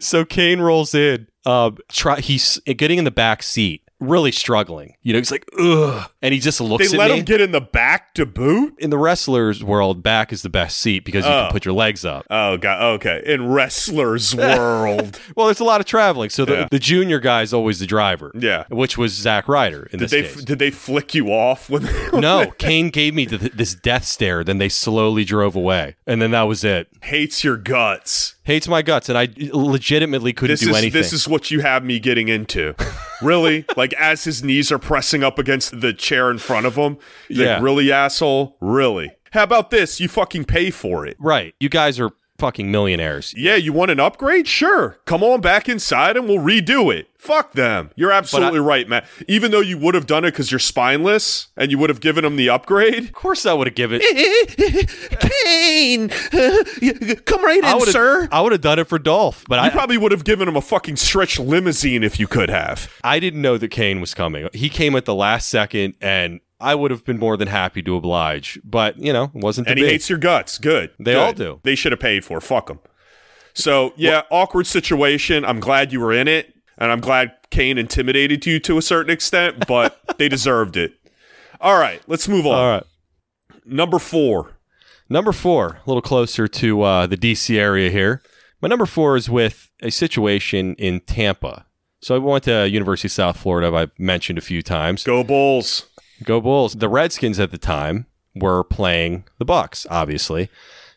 [0.00, 1.26] So Kane rolls in.
[1.44, 4.94] Um, try he's getting in the back seat, really struggling.
[5.02, 7.18] You know, he's like, ugh, and he just looks they at let me.
[7.18, 8.74] him get in the back to boot.
[8.78, 11.42] in the wrestlers' world, back is the best seat because you Oh.
[11.44, 12.24] can put your legs up.
[12.30, 12.82] Oh god.
[12.94, 13.22] Okay.
[13.26, 15.18] In wrestlers world.
[15.36, 16.68] Well, there's a lot of traveling, so the, Yeah.
[16.70, 18.30] the junior guy is always the driver.
[18.34, 18.64] Yeah.
[18.70, 20.44] which was Zack Ryder in Did this they case.
[20.44, 21.82] did they flick you off when?
[22.12, 24.44] no, Kane gave me th- this death stare.
[24.44, 26.88] Then they slowly drove away, and then that was it.
[27.02, 28.34] hates your guts.
[28.44, 31.00] Hates my guts, and I legitimately couldn't This do is anything.
[31.00, 32.74] this is what you have me getting into.
[33.22, 33.64] really?
[33.76, 36.98] like as his knees are pressing up against the chair in front of him.
[37.28, 37.54] He's Yeah.
[37.54, 38.56] Like, really, asshole?
[38.60, 39.10] Really?
[39.32, 39.98] How about this?
[40.00, 41.16] You fucking pay for it.
[41.18, 41.54] right.
[41.58, 42.10] You guys are
[42.42, 43.32] fucking millionaires.
[43.36, 44.48] Yeah, you want an upgrade?
[44.48, 44.98] Sure.
[45.04, 47.08] Come on back inside and we'll redo it.
[47.16, 47.92] Fuck them.
[47.94, 49.06] You're absolutely right, Matt.
[49.28, 52.24] Even though you would have done it because you're spineless and you would have given
[52.24, 53.04] him the upgrade.
[53.04, 54.00] Of course, I would have given.
[54.02, 54.90] It.
[55.20, 56.08] Kane,
[57.26, 58.28] come right in, would sir.
[58.32, 60.56] I would have done it for Dolph, but You I probably would have given him
[60.56, 62.92] a fucking stretch limousine if you could have.
[63.04, 64.48] I didn't know that Kane was coming.
[64.52, 67.96] He came at the last second, and I would have been more than happy to
[67.96, 68.58] oblige.
[68.64, 69.68] But you know, it wasn't.
[69.68, 70.58] And he hates your guts.
[70.58, 70.90] Good.
[70.98, 71.18] They Good.
[71.18, 71.60] all do.
[71.62, 72.38] They should have paid for.
[72.38, 72.42] it.
[72.42, 72.80] Fuck them.
[73.54, 75.44] So yeah, awkward situation.
[75.44, 79.12] I'm glad you were in it, and I'm glad Kane intimidated you to a certain
[79.12, 80.94] extent, but they deserved it.
[81.60, 82.54] All right, let's move on.
[82.54, 82.84] All right.
[83.64, 84.58] Number four.
[85.08, 88.22] Number four, a little closer to uh, the DC area here.
[88.62, 91.66] My number four is with a situation in Tampa.
[92.00, 93.76] So I went to University of South Florida.
[93.76, 95.04] I've mentioned a few times.
[95.04, 95.86] Go Bulls.
[96.24, 96.74] Go Bulls.
[96.74, 100.48] The Redskins at the time were playing the Bucs, obviously.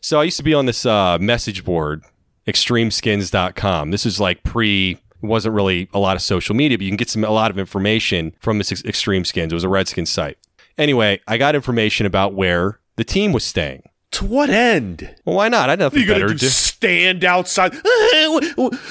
[0.02, 2.04] So I used to be on this uh, message board,
[2.48, 3.92] extremeskins.com.
[3.92, 6.98] This is like pre it wasn't really a lot of social media, but you can
[6.98, 9.52] get some a lot of information from this Ex- Extreme Skins.
[9.52, 10.38] It was a Redskins site.
[10.78, 13.90] Anyway, I got information about where the team was staying.
[14.12, 15.16] To what end?
[15.26, 15.70] Well, why not?
[15.70, 16.48] I had nothing You better to do.
[16.76, 17.74] Stand outside?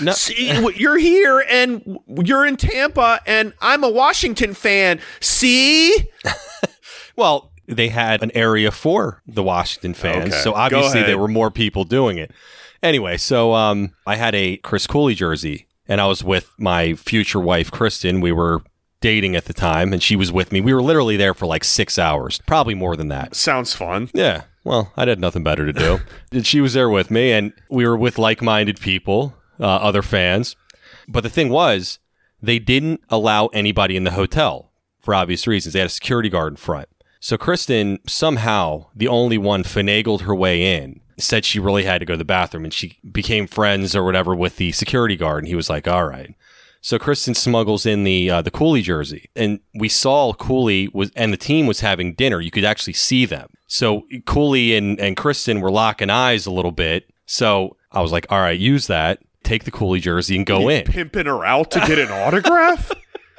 [0.01, 0.13] No.
[0.13, 5.01] See, you're here and you're in Tampa, and I'm a Washington fan.
[5.21, 5.95] See?
[7.17, 11.49] Well, they had an area for the Washington fans, Okay, so obviously there were more
[11.51, 12.33] people doing it.
[12.83, 17.39] Anyway, so um, I had a Chris Cooley jersey, and I was with my future
[17.39, 18.21] wife Kristen.
[18.21, 18.63] We were
[19.01, 20.61] dating at the time, and she was with me.
[20.61, 23.37] We were literally there for like six hours, probably more than that.
[23.37, 24.11] Sounds fun.
[24.13, 24.43] Yeah.
[24.65, 26.01] Well, I had nothing better to do.
[26.33, 30.03] And she was there with me, and we were with like minded people, uh, other
[30.03, 30.57] fans.
[31.07, 31.99] But the thing was,
[32.43, 35.75] they didn't allow anybody in the hotel for obvious reasons.
[35.75, 36.89] They had a security guard in front.
[37.21, 41.01] So Kristen somehow, the only one, finagled her way in.
[41.17, 44.35] Said she really had to go to the bathroom, and she became friends or whatever
[44.35, 45.45] with the security guard.
[45.45, 46.35] And he was like, "All right."
[46.81, 51.33] So Kristen smuggles in the uh, the Cooley jersey, and we saw Cooley was and
[51.33, 52.41] the team was having dinner.
[52.41, 53.49] You could actually see them.
[53.75, 57.11] So Cooley and and Kristen were locking eyes a little bit.
[57.27, 59.19] So I was like, "All right, use that.
[59.43, 62.93] Take the Cooley jersey and go You in." pimping her out to get an autograph.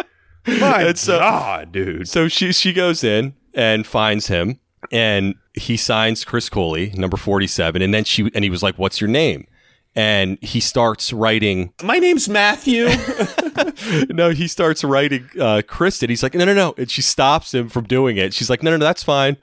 [0.48, 2.10] My so- God, dude.
[2.10, 4.60] So she she goes in and finds him,
[4.92, 8.78] and he signs Chris Cooley, number forty seven, and then she and he was like,
[8.78, 9.48] "What's your name?"
[9.96, 11.72] And he starts writing.
[11.82, 12.90] My name's Matthew.
[14.10, 16.10] no, he starts writing uh, Kristen.
[16.10, 18.34] He's like, "No, no, no," and she stops him from doing it.
[18.34, 19.38] She's like, "No, no, no, that's fine."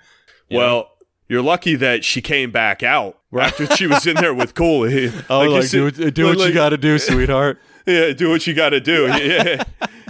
[0.52, 0.64] You know?
[0.64, 0.88] well,
[1.28, 5.10] you're lucky that she came back out after she was in there with Cooley.
[5.30, 7.58] oh, like, see- do, what- do what you got to do, sweetheart.
[7.86, 9.06] Yeah, do what you got to do.
[9.06, 9.64] Yeah.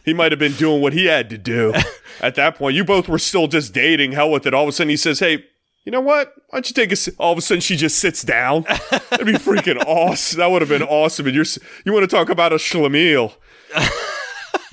[0.05, 1.73] he might have been doing what he had to do
[2.21, 2.77] at that point.
[2.77, 4.13] You both were still just dating.
[4.13, 4.53] Hell with it.
[4.53, 5.45] All of a sudden, he says, "Hey,
[5.87, 6.35] you know what?
[6.51, 8.65] Why don't you take a?" si-" All of a sudden, she just sits down.
[9.09, 10.39] That'd be freaking awesome.
[10.41, 11.27] That would have been awesome.
[11.27, 11.47] And you're
[11.87, 13.33] you want to talk about a schlemiel?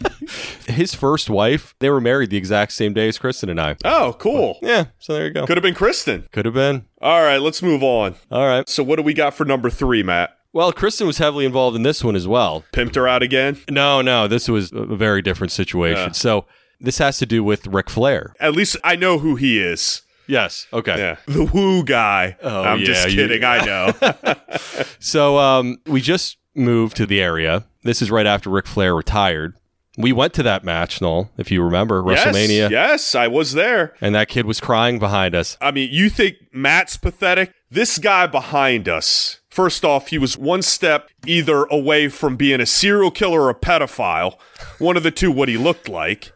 [0.68, 3.76] His first wife, they were married the exact same day as Kristen and I.
[3.84, 4.58] Oh, cool.
[4.62, 5.46] Yeah, so there you go.
[5.48, 6.28] Could have been Kristen.
[6.32, 6.86] Could have been.
[7.02, 8.16] All right, let's move on.
[8.32, 8.68] All right.
[8.70, 10.36] So, what do we got for number three, Matt?
[10.54, 12.64] Well, Kristen was heavily involved in this one as well.
[12.74, 13.60] Pimped her out again.
[13.70, 16.08] No, no, this was a very different situation.
[16.08, 16.12] Yeah.
[16.12, 16.46] So
[16.80, 18.34] this has to do with Ric Flair.
[18.40, 20.02] At least I know who he is.
[20.28, 20.68] Yes.
[20.72, 20.98] Okay.
[20.98, 22.38] Yeah, the woo guy.
[22.44, 23.44] Oh, I'm just yeah, you- kidding.
[23.44, 24.36] I know.
[25.00, 27.66] So um, we just moved to the area.
[27.84, 29.56] This is right after Ric Flair retired.
[30.00, 32.70] We went to that match, Noel, if you remember, WrestleMania.
[32.70, 33.94] Yes, yes, I was there.
[34.00, 35.58] And that kid was crying behind us.
[35.60, 37.54] I mean, you think Matt's pathetic?
[37.70, 42.66] This guy behind us, first off, he was one step either away from being a
[42.66, 44.40] serial killer or a pedophile,
[44.78, 46.32] one of the two, what he looked like.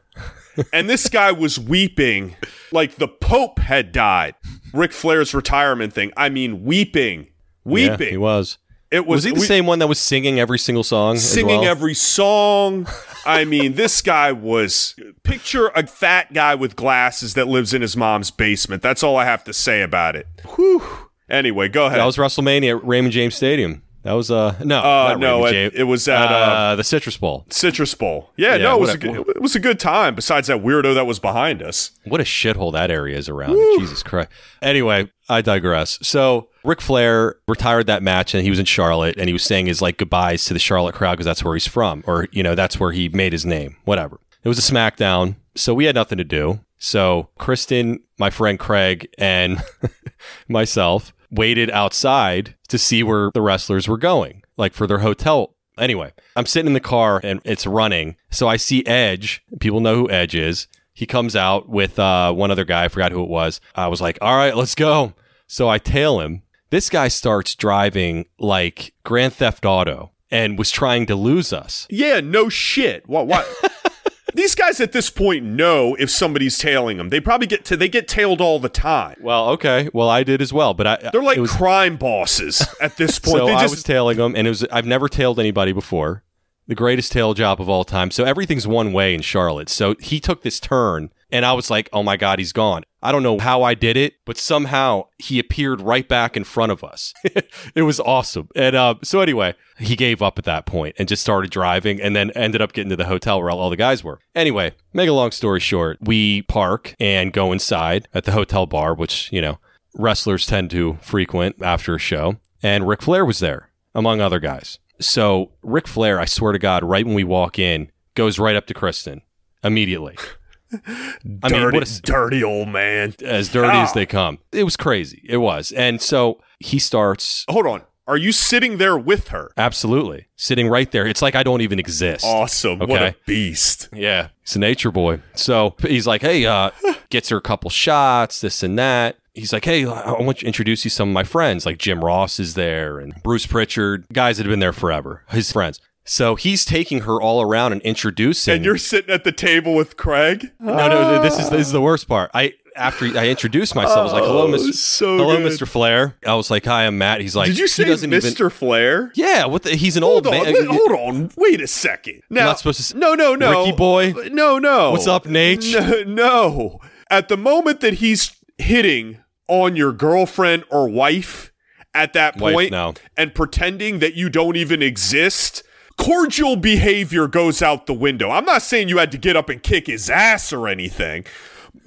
[0.74, 2.36] And this guy was weeping
[2.74, 4.36] like the Pope had died.
[4.74, 6.12] Ric Flair's retirement thing.
[6.18, 7.30] I mean, weeping.
[7.64, 8.02] Weeping.
[8.02, 8.58] Yeah, he was.
[8.94, 11.18] It Was, was, he the we- same one that was singing every single song?
[11.18, 11.70] singing well?
[11.70, 12.88] every song.
[13.26, 17.96] I mean, this guy was picture a fat guy with glasses that lives in his
[17.96, 18.82] mom's basement.
[18.82, 20.28] That's all I have to say about it.
[20.56, 20.84] Whew.
[21.30, 22.00] Anyway, go ahead.
[22.00, 23.82] That was WrestleMania at Raymond James Stadium.
[24.04, 27.46] That was uh no, Uh, no, it- it was at, uh, the Citrus Bowl.
[27.50, 28.32] Citrus Bowl.
[28.36, 30.14] Yeah, Yeah, no, it was, a a- good, it was a good time.
[30.16, 31.92] Besides that weirdo that was behind us.
[32.04, 33.56] What a shithole that area is around.
[33.80, 34.30] Jesus Christ.
[34.62, 36.00] Anyway, I digress.
[36.02, 39.68] So Ric Flair retired that match and he was in Charlotte and he was saying
[39.68, 42.04] his like goodbyes to the Charlotte crowd because that's where he's from.
[42.06, 43.78] Or, you know, that's where he made his name.
[43.86, 44.20] Whatever.
[44.44, 45.36] It was a SmackDown.
[45.56, 46.60] So we had nothing to do.
[46.78, 49.64] So Kristen, my friend Craig, and
[50.50, 55.56] myself waited outside to see where the wrestlers were going, like for their hotel.
[55.78, 58.16] Anyway, I'm sitting in the car and it's running.
[58.30, 59.44] So I see Edge.
[59.60, 60.68] People know who Edge is.
[60.94, 62.86] He comes out with uh, one other guy.
[62.86, 63.60] I forgot who it was.
[63.74, 65.14] I was like, all right, let's go.
[65.48, 66.44] So I tail him.
[66.70, 71.88] This guy starts driving like Grand Theft Auto and was trying to lose us.
[71.90, 73.08] Yeah, no shit.
[73.08, 73.28] What?
[73.28, 73.48] What?
[74.36, 77.10] These guys at this point know if somebody's tailing them.
[77.10, 79.18] They probably get to they get tailed all the time.
[79.22, 79.90] Well, okay.
[79.94, 83.38] Well, I did as well, but I They're like was, crime bosses at this point.
[83.38, 86.24] so they I was tailing them, and it was I've never tailed anybody before.
[86.68, 88.10] The greatest tail job of all time.
[88.10, 89.68] So everything's one way in Charlotte.
[89.68, 93.12] So he took this turn, and I was like, "Oh my god, he's gone." I
[93.12, 96.84] don't know how I did it, but somehow he appeared right back in front of
[96.84, 97.14] us.
[97.76, 98.48] it was awesome.
[98.56, 102.16] And uh, so anyway, he gave up at that point and just started driving, and
[102.16, 104.20] then ended up getting to the hotel where all, the guys were.
[104.36, 108.94] Anyway, make a long story short, we park and go inside at the hotel bar,
[108.94, 109.58] which you know
[109.96, 112.38] wrestlers tend to frequent after a show.
[112.62, 114.78] And Ric Flair was there, among other guys.
[115.02, 118.68] So Ric Flair, I swear to God, right when we walk in, goes right up
[118.68, 119.24] to Kristen
[119.64, 120.16] immediately.
[120.74, 123.14] I dirty, mean, what a, dirty old man.
[123.24, 123.94] as dirty as Ah.
[123.94, 124.40] they come.
[124.52, 125.22] It was crazy.
[125.28, 125.72] It was.
[125.72, 127.82] And so he starts Hold on.
[128.06, 129.52] Are you sitting there with her?
[129.56, 131.08] absolutely sitting right there.
[131.08, 132.26] It's like I don't even exist.
[132.26, 132.80] Awesome.
[132.80, 133.88] What a beast.
[133.94, 135.22] Yeah, he's a nature boy.
[135.36, 136.72] So he's like, hey, uh,
[137.10, 139.16] gets her a couple shots, this and that.
[139.34, 141.66] He's like, hey, I want to introduce you to some of my friends.
[141.66, 145.52] Like Jim Ross is there and Bruce Prichard, guys that have been there forever, his
[145.52, 145.80] friends.
[146.06, 148.56] So he's taking her all around and introducing.
[148.56, 150.52] And you're sitting at the table with Craig?
[150.60, 151.22] no, no.
[151.22, 152.30] This is this is the worst part.
[152.34, 154.74] I after I introduced myself, I was like, hello, Oh, Mr.
[154.74, 155.52] so hello, good.
[155.52, 155.68] Mr.
[155.68, 156.16] Flair.
[156.26, 157.22] I was like, hi, I'm Matt.
[157.22, 158.14] He's like, Did you say Mr.
[158.16, 159.12] even- Flair?
[159.16, 160.54] yeah, what the, he's an Hold old on, man.
[160.54, 161.32] let- hold on.
[161.38, 162.22] Wait a second.
[162.32, 163.64] Now, not supposed to s- No, no, no.
[163.64, 164.14] Ricky boy?
[164.32, 164.90] No, no.
[164.92, 165.64] What's up, Nate?
[165.72, 166.80] No, no.
[167.12, 171.52] At the moment that he's hitting on your girlfriend or wife
[171.94, 172.96] at that Wife point now.
[173.16, 175.62] and pretending that you don't even exist,
[175.98, 178.30] cordial behavior goes out the window.
[178.32, 181.26] I'm not saying you had to get up and kick his ass or anything,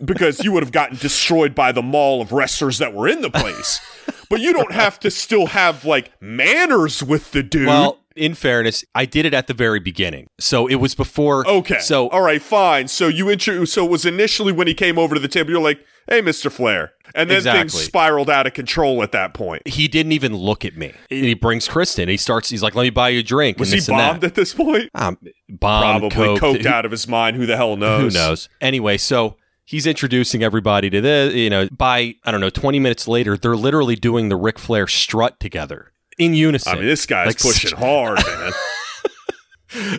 [0.05, 3.31] because you would have gotten destroyed by the mall of wrestlers that were in the
[3.31, 3.81] place.
[4.29, 7.67] but you don't have to still have like manners with the dude.
[7.67, 11.47] Well, in fairness, I did it at the very beginning, so it was before.
[11.47, 11.79] Okay.
[11.81, 12.89] So all right, fine.
[12.89, 13.65] So you intro.
[13.65, 15.51] So it was initially when he came over to the table.
[15.51, 17.61] You're like, "Hey, Mister Flair," and then Exactly.
[17.61, 19.67] things spiraled out of control at that point.
[19.67, 20.93] he didn't even look at me.
[21.09, 22.09] He brings Kristen.
[22.09, 22.49] He starts.
[22.51, 24.91] He's like, "Let me buy you a drink." Was and he bombed at this point?
[24.95, 26.39] Um, bombed, Probably coked.
[26.39, 27.37] coked out of his mind.
[27.37, 28.13] Who the hell knows?
[28.15, 28.49] Who knows?
[28.61, 31.35] Anyway, so he's introducing everybody to this.
[31.35, 34.87] You know, by I don't know, twenty minutes later, they're literally doing the Ric Flair
[34.87, 36.73] strut together in unison.
[36.73, 38.53] I mean, this guy's Like, pushing hard, man.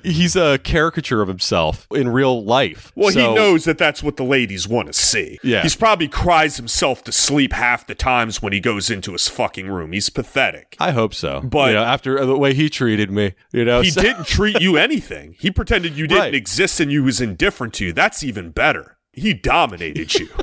[0.03, 2.91] He's a caricature of himself in real life.
[2.95, 5.39] Well, So- he knows that that's what the ladies want to see.
[5.43, 5.61] Yeah.
[5.63, 9.67] He's probably cries himself to sleep half the times when he goes into his fucking
[9.67, 9.91] room.
[9.91, 10.75] He's pathetic.
[10.79, 11.41] I hope so.
[11.41, 14.25] But- you know, after uh, the way he treated me, you know, He so- didn't
[14.27, 15.35] treat you anything.
[15.39, 16.35] He pretended you didn't Right.
[16.35, 17.93] exist and you was indifferent to you.
[17.93, 18.96] That's even better.
[19.17, 20.29] He dominated you.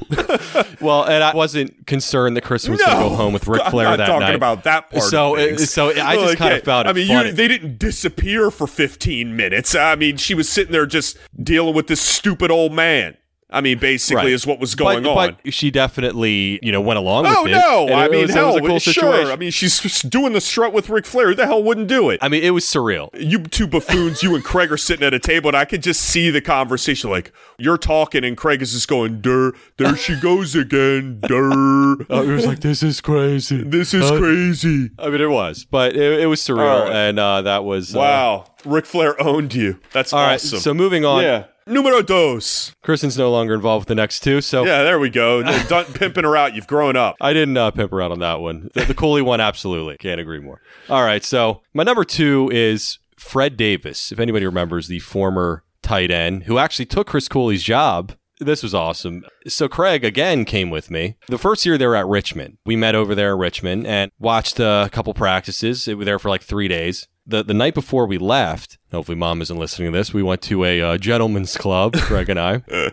[0.81, 3.71] Well, and I wasn't concerned that Chris was going to go home with Ric I'm
[3.71, 4.35] Flair not that talking night.
[4.35, 5.05] about that part.
[5.05, 7.09] So, uh, it- so I just Like, kind of found it I mean.
[7.11, 9.75] You, they didn't disappear for 15 minutes.
[9.75, 13.17] I mean, she was sitting there just dealing with this stupid old man.
[13.55, 14.33] I mean, basically, Right.
[14.33, 15.37] is what was going but, on.
[15.45, 17.57] But she definitely, you know, went along Oh with it.
[17.57, 17.87] no!
[17.89, 18.93] I it mean, was, hell, it was a cool sure.
[18.93, 19.31] situation.
[19.31, 21.29] I mean, she's doing the strut with Ric Flair.
[21.29, 22.19] Who the hell wouldn't do it?
[22.23, 23.09] I mean, it was surreal.
[23.19, 26.01] you two buffoons, you and Craig are sitting at a table, and I could just
[26.01, 27.11] see the conversation.
[27.11, 31.51] Like you're talking, and Craig is just going, "Der, there she goes again, der."
[32.25, 33.63] It was like, "This is crazy.
[33.63, 36.93] This is Uh, crazy." I mean, it was, but it, it was surreal, right.
[36.93, 39.79] and uh, that was uh, Wow, Ric Flair owned you.
[39.93, 40.35] That's all right.
[40.35, 40.59] awesome.
[40.59, 42.75] So moving on, yeah, numero dos.
[42.83, 45.43] Kristen's no longer involved with the next two, so Yeah, there we go.
[45.69, 46.55] Done pimping her out.
[46.55, 47.17] You've grown up.
[47.21, 48.71] I didn't uh, pimp her out on that one.
[48.75, 49.97] The, the Cooley one, absolutely.
[49.99, 50.61] Can't agree more.
[50.89, 51.25] All right.
[51.25, 54.13] So my number two is Fred Davis.
[54.13, 58.13] If anybody remembers the former tight end who actually took Chris Cooley's job.
[58.41, 59.25] This was awesome.
[59.47, 61.17] So Craig again came with me.
[61.29, 62.59] The first year they were at Richmond.
[62.67, 65.87] We met over there in Richmond and watched a couple practices.
[65.87, 67.07] We were there for like three days.
[67.27, 70.13] The the night before we left, hopefully mom isn't listening to this.
[70.15, 72.63] We went to a uh, gentleman's club, Craig and I,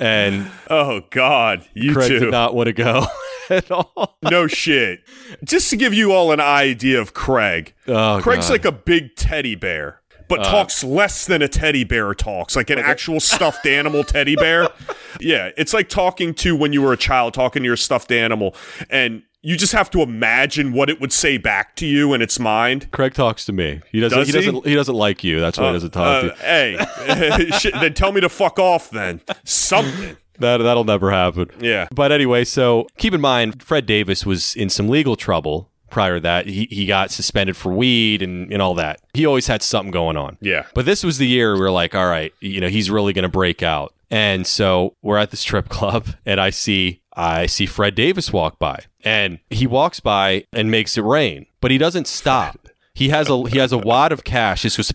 [0.00, 2.18] and Oh God, you Craig two.
[2.20, 3.06] did not want to go
[3.50, 4.16] at all.
[4.22, 5.00] no shit.
[5.44, 8.52] Just to give you all an idea of Craig, Oh, Craig's God.
[8.52, 12.78] like a big teddy bear, but talks less than a teddy bear talks, like an
[12.78, 14.68] actual stuffed animal teddy bear.
[15.18, 18.54] Yeah, it's like talking to when you were a child, talking to your stuffed animal,
[18.90, 22.40] and you just have to imagine what it would say back to you in its
[22.40, 22.90] mind.
[22.90, 23.80] Craig talks to me.
[23.92, 24.18] He doesn't.
[24.18, 24.46] Does he he?
[24.46, 24.66] doesn't.
[24.66, 25.38] He doesn't like you.
[25.38, 27.14] That's why he doesn't talk to Uh, you.
[27.14, 28.90] hey, shit, then tell me to fuck off.
[28.90, 30.16] Then something.
[30.38, 31.48] That that'll never happen.
[31.60, 31.86] Yeah.
[31.94, 36.20] But anyway, so keep in mind, Fred Davis was in some legal trouble prior to
[36.20, 36.46] that.
[36.46, 39.00] He he got suspended for weed and and all that.
[39.14, 40.36] He always had something going on.
[40.40, 40.66] Yeah.
[40.74, 43.22] But this was the year we were like, all right, you know, he's really going
[43.22, 43.94] to break out.
[44.10, 48.58] And so we're at the strip club, and I see I see Fred Davis walk
[48.58, 52.68] by, and he walks by and makes it rain, but he doesn't stop.
[52.94, 54.64] He has a he has a wad of cash.
[54.64, 54.94] It's just.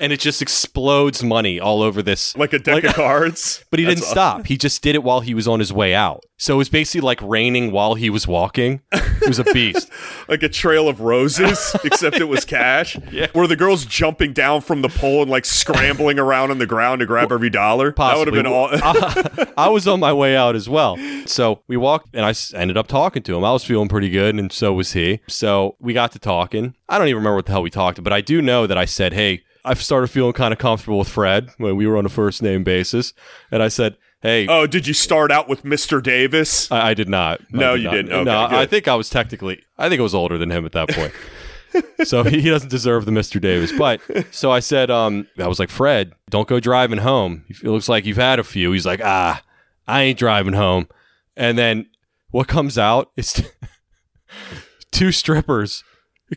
[0.00, 2.36] And it just explodes money all over this.
[2.36, 3.64] Like a deck of cards.
[3.70, 4.46] But he That's didn't stop.
[4.46, 6.24] He just did it while he was on his way out.
[6.38, 8.80] So it was basically like raining while he was walking.
[8.92, 9.90] It was a beast.
[10.28, 12.96] like a trail of roses, except it was cash.
[13.12, 13.26] Yeah.
[13.34, 17.00] Were the girls jumping down from the pole and like scrambling around on the ground
[17.00, 17.92] to grab every dollar?
[17.92, 18.40] Possibly.
[18.40, 19.48] That would have been all.
[19.58, 20.96] I, I was on my way out as well.
[21.26, 23.44] So we walked and I ended up talking to him.
[23.44, 25.20] I was feeling pretty good and so was he.
[25.28, 26.74] So we got to talking.
[26.88, 28.86] I don't even remember what the hell we talked, but I do know that I
[28.86, 32.10] said, Hey, I've started feeling kind of comfortable with Fred when we were on a
[32.10, 33.12] first name basis.
[33.50, 36.02] And I said, Hey, oh, did you start out with Mr.
[36.02, 36.70] Davis?
[36.70, 37.40] I, I did not.
[37.52, 37.94] No, did you not.
[37.94, 38.12] didn't.
[38.12, 38.56] Okay, no, good.
[38.56, 41.14] I think I was technically, I think I was older than him at that point.
[42.04, 43.40] so he, he doesn't deserve the Mr.
[43.40, 43.72] Davis.
[43.72, 44.00] But
[44.30, 47.44] so I said, um, I was like, Fred, don't go driving home.
[47.48, 48.72] It looks like you've had a few.
[48.72, 49.42] He's like, ah,
[49.88, 50.88] I ain't driving home.
[51.36, 51.86] And then
[52.30, 53.42] what comes out is
[54.92, 55.82] two strippers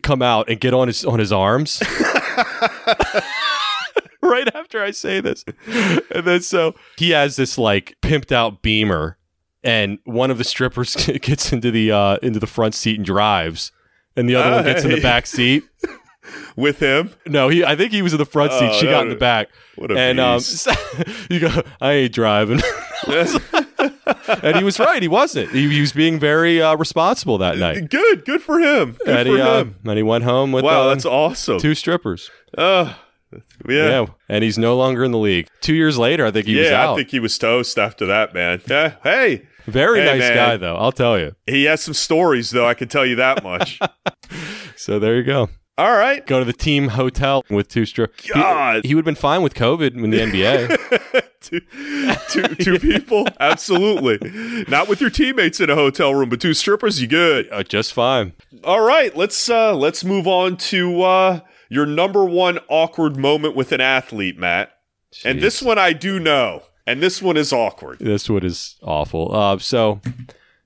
[0.02, 1.82] come out and get on his on his arms.
[4.22, 5.44] right after I say this.
[6.10, 9.18] And then so he has this like pimped out beamer
[9.62, 13.72] and one of the strippers gets into the uh into the front seat and drives
[14.16, 15.64] and the other Oh, one gets in the back seat.
[16.56, 17.10] With him?
[17.26, 18.70] No, he I think he was in the front seat.
[18.72, 19.48] Oh, she got in the back.
[19.76, 20.40] what a and um
[21.28, 22.60] you go, I ain't driving.
[24.42, 25.50] and he was right, he wasn't.
[25.50, 27.88] He, he was being very uh, responsible that night.
[27.90, 28.96] Good, good for him.
[29.04, 31.58] Good And for he, uh, and he went home with Wow, uh, that's awesome.
[31.58, 32.30] two strippers.
[32.56, 32.94] Uh,
[33.68, 33.88] yeah.
[34.02, 34.06] Yeah.
[34.28, 35.48] and he's no longer in the league.
[35.60, 36.92] Two years later, I think he was yeah, out.
[36.92, 38.60] I think he was toast after that, man.
[38.68, 38.94] Yeah.
[39.02, 40.34] Hey, Very Hey, nice man.
[40.36, 40.76] guy, though.
[40.76, 41.34] I'll tell you.
[41.46, 42.66] he has some stories, though.
[42.66, 43.78] I can tell you that much.
[44.76, 45.50] So there you go.
[45.78, 46.26] All right.
[46.26, 48.12] Go to the team hotel with two strip.
[48.34, 48.82] God.
[48.82, 51.23] He, he would have been fine with COVID in the NBA.
[51.48, 51.60] two,
[52.30, 53.26] two, two people?
[53.40, 54.18] Absolutely.
[54.68, 57.48] Not with your teammates in a hotel room, but two strippers, you good.
[57.50, 58.32] Uh, just fine.
[58.62, 63.72] All right, let's uh let's move on to uh your number one awkward moment with
[63.72, 64.70] an athlete, Matt.
[65.12, 65.24] Jeez.
[65.24, 66.62] And this one I do know.
[66.86, 67.98] And this one is awkward.
[67.98, 69.34] This one is awful.
[69.34, 70.02] Uh, so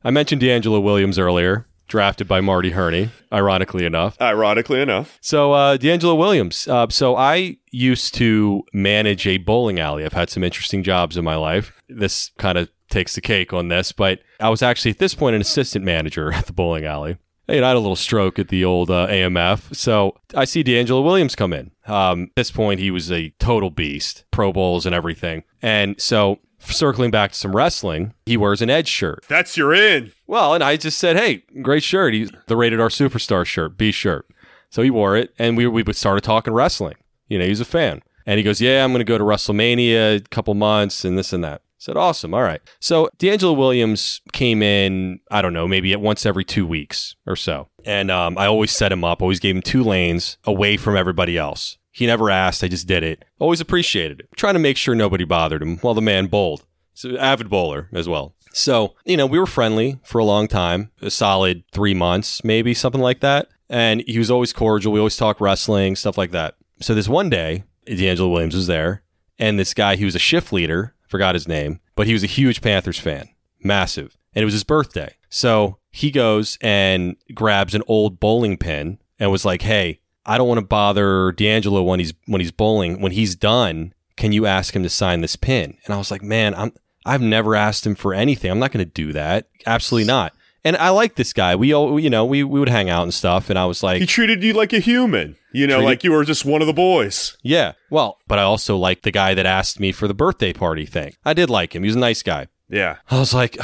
[0.02, 4.20] I mentioned DeAngelo Williams earlier drafted by Marty Hurney, ironically enough.
[4.20, 5.18] Ironically enough.
[5.20, 6.68] So, uh, DeAngelo Williams.
[6.68, 10.04] Uh, so, I used to manage a bowling alley.
[10.04, 11.72] I've had some interesting jobs in my life.
[11.88, 15.34] This kind of takes the cake on this, but I was actually at this point
[15.34, 17.16] an assistant manager at the bowling alley.
[17.50, 19.74] And I had a little stroke at the old uh, AMF.
[19.74, 21.70] So I see DeAngelo Williams come in.
[21.86, 25.44] Um, at this point, he was a total beast, Pro Bowls and everything.
[25.62, 29.24] And so circling back to some wrestling, he wears an Edge shirt.
[29.28, 30.12] That's your in.
[30.26, 32.14] Well, and I just said, hey, great shirt.
[32.14, 34.26] He's the Rated R Superstar shirt, B shirt.
[34.70, 36.96] So he wore it, and we, we started talking wrestling.
[37.28, 38.02] You know, he's a fan.
[38.26, 41.32] And he goes, yeah, I'm going to go to WrestleMania a couple months and this
[41.32, 41.62] and that.
[41.62, 42.34] I said, awesome.
[42.34, 42.60] All right.
[42.78, 47.36] So DeAngelo Williams came in, I don't know, maybe at once every two weeks or
[47.36, 47.68] so.
[47.86, 51.38] And um, I always set him up, always gave him two lanes away from everybody
[51.38, 51.77] else.
[51.98, 52.62] He never asked.
[52.62, 53.24] I just did it.
[53.40, 54.28] Always appreciated it.
[54.36, 56.64] Trying to make sure nobody bothered him while the man bowled.
[56.94, 58.34] He's an avid bowler as well.
[58.52, 62.72] So, you know, we were friendly for a long time, a solid three months, maybe
[62.72, 63.48] something like that.
[63.68, 64.92] And he was always cordial.
[64.92, 66.54] We always talk wrestling, stuff like that.
[66.80, 69.02] So this one day, DeAngelo Williams was there,
[69.36, 72.28] and this guy, he was a shift leader, forgot his name, but he was a
[72.28, 73.28] huge Panthers fan,
[73.60, 74.16] massive.
[74.34, 75.16] And it was his birthday.
[75.28, 80.46] So he goes and grabs an old bowling pin and was like, hey, I don't
[80.46, 83.00] want to bother DeAngelo when he's when he's bowling.
[83.00, 85.78] When he's done, can you ask him to sign this pin?
[85.86, 86.72] And I was like, man, I'm
[87.06, 88.50] I've never asked him for anything.
[88.50, 89.48] I'm not going to do that.
[89.66, 90.34] Absolutely not.
[90.64, 91.56] And I like this guy.
[91.56, 93.48] We all, you know, we, we would hang out and stuff.
[93.48, 96.12] And I was like, he treated you like a human, you know, treated, like you
[96.12, 97.38] were just one of the boys.
[97.42, 97.72] Yeah.
[97.88, 101.14] Well, but I also like the guy that asked me for the birthday party thing.
[101.24, 101.84] I did like him.
[101.84, 102.48] He was a nice guy.
[102.68, 102.96] Yeah.
[103.10, 103.56] I was like,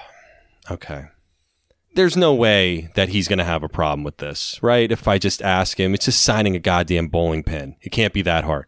[0.70, 1.08] okay
[1.94, 4.90] there's no way that he's going to have a problem with this, right?
[4.90, 7.76] If I just ask him, it's just signing a goddamn bowling pin.
[7.80, 8.66] It can't be that hard.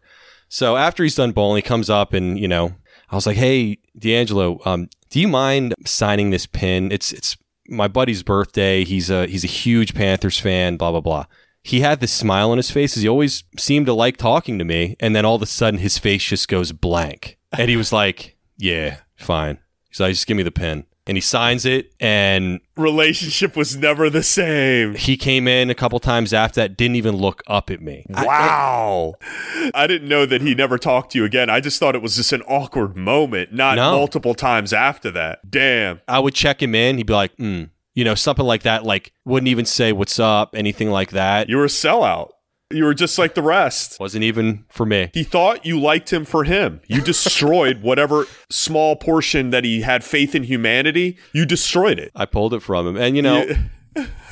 [0.49, 2.75] So after he's done bowling, he comes up and, you know,
[3.09, 6.91] I was like, hey, DeAngelo, um, do you mind signing this pin?
[6.91, 8.83] It's, it's my buddy's birthday.
[8.83, 11.25] He's a, he's a huge Panthers fan, blah, blah, blah.
[11.63, 14.65] He had this smile on his face as he always seemed to like talking to
[14.65, 14.95] me.
[15.01, 17.37] And then all of a sudden his face just goes blank.
[17.57, 19.59] And he was like, yeah, fine.
[19.89, 24.09] He's like, just give me the pin and he signs it and relationship was never
[24.09, 24.95] the same.
[24.95, 28.05] he came in a couple times after that didn't even look up at me.
[28.09, 29.13] Wow
[29.55, 31.49] I, I, didn't know that he never talked to you again.
[31.49, 33.91] I just thought it was just an awkward moment not no.
[33.91, 35.49] multiple times after that.
[35.49, 36.01] Damn.
[36.07, 36.97] I would check him in.
[36.97, 37.63] He'd be like hmm
[37.97, 41.49] you know something like that like wouldn't even say what's up anything like that.
[41.49, 42.29] You were a sellout
[42.71, 43.99] you were just like the rest.
[43.99, 45.09] Wasn't even for me.
[45.13, 46.81] He thought you liked him for him.
[46.87, 51.17] You destroyed whatever small portion that he had faith in humanity.
[51.33, 52.11] You destroyed it.
[52.15, 52.97] I pulled it from him.
[52.97, 53.45] And, you know.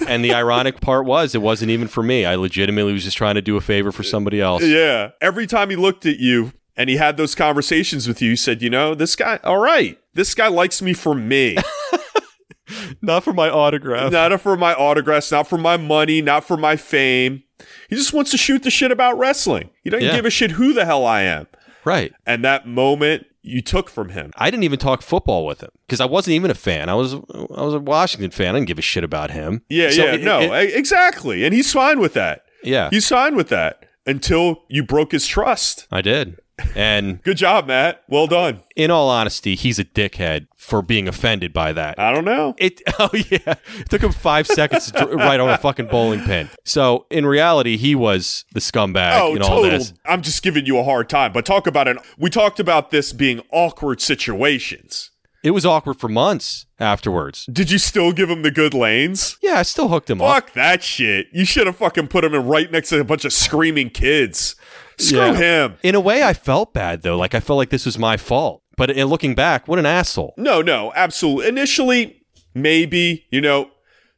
[0.07, 2.25] and the ironic part was it wasn't even for me.
[2.25, 4.63] I legitimately was just trying to do a favor for somebody else.
[4.63, 5.11] Yeah.
[5.21, 8.61] Every time he looked at you and he had those conversations with you, he said,
[8.61, 11.57] You know, this guy, all right, this guy likes me for me.
[13.01, 14.11] not for my autograph.
[14.11, 17.43] Not for my autographs, not for my money, not for my fame.
[17.89, 19.69] He just wants to shoot the shit about wrestling.
[19.83, 20.15] He doesn't yeah.
[20.15, 21.47] give a shit who the hell I am.
[21.83, 22.13] Right.
[22.25, 24.31] And that moment you took from him.
[24.37, 26.89] I didn't even talk football with him because I wasn't even a fan.
[26.89, 28.55] I was I was a Washington fan.
[28.55, 29.61] I didn't give a shit about him.
[29.69, 31.45] Yeah, so yeah, it, no, it, exactly.
[31.45, 32.45] And he's fine with that.
[32.63, 32.89] Yeah.
[32.89, 35.87] He's fine with that until you broke his trust.
[35.91, 36.39] I did.
[36.75, 38.03] And good job, Matt.
[38.07, 38.61] Well done.
[38.75, 41.99] In all honesty, he's a dickhead for being offended by that.
[41.99, 42.55] I don't know.
[42.57, 46.49] It oh yeah, it took him five seconds to write on a fucking bowling pin.
[46.63, 49.79] So in reality, he was the scumbag oh, in all total.
[49.79, 49.93] this.
[50.05, 51.33] I'm just giving you a hard time.
[51.33, 51.97] But talk about it.
[52.17, 55.11] We talked about this being awkward situations.
[55.45, 57.45] It was awkward for months afterwards.
[57.45, 59.37] Did you still give him the good lanes?
[59.43, 60.43] Yeah, I still hooked him Fuck up.
[60.45, 61.27] Fuck that shit.
[61.31, 64.55] You should have fucking put him in right next to a bunch of screaming kids.
[64.97, 65.33] Screw yeah.
[65.33, 65.77] him.
[65.83, 67.17] In a way, I felt bad though.
[67.17, 68.61] Like I felt like this was my fault.
[68.77, 70.33] But in looking back, what an asshole.
[70.37, 71.47] No, no, absolutely.
[71.47, 73.71] Initially, maybe, you know,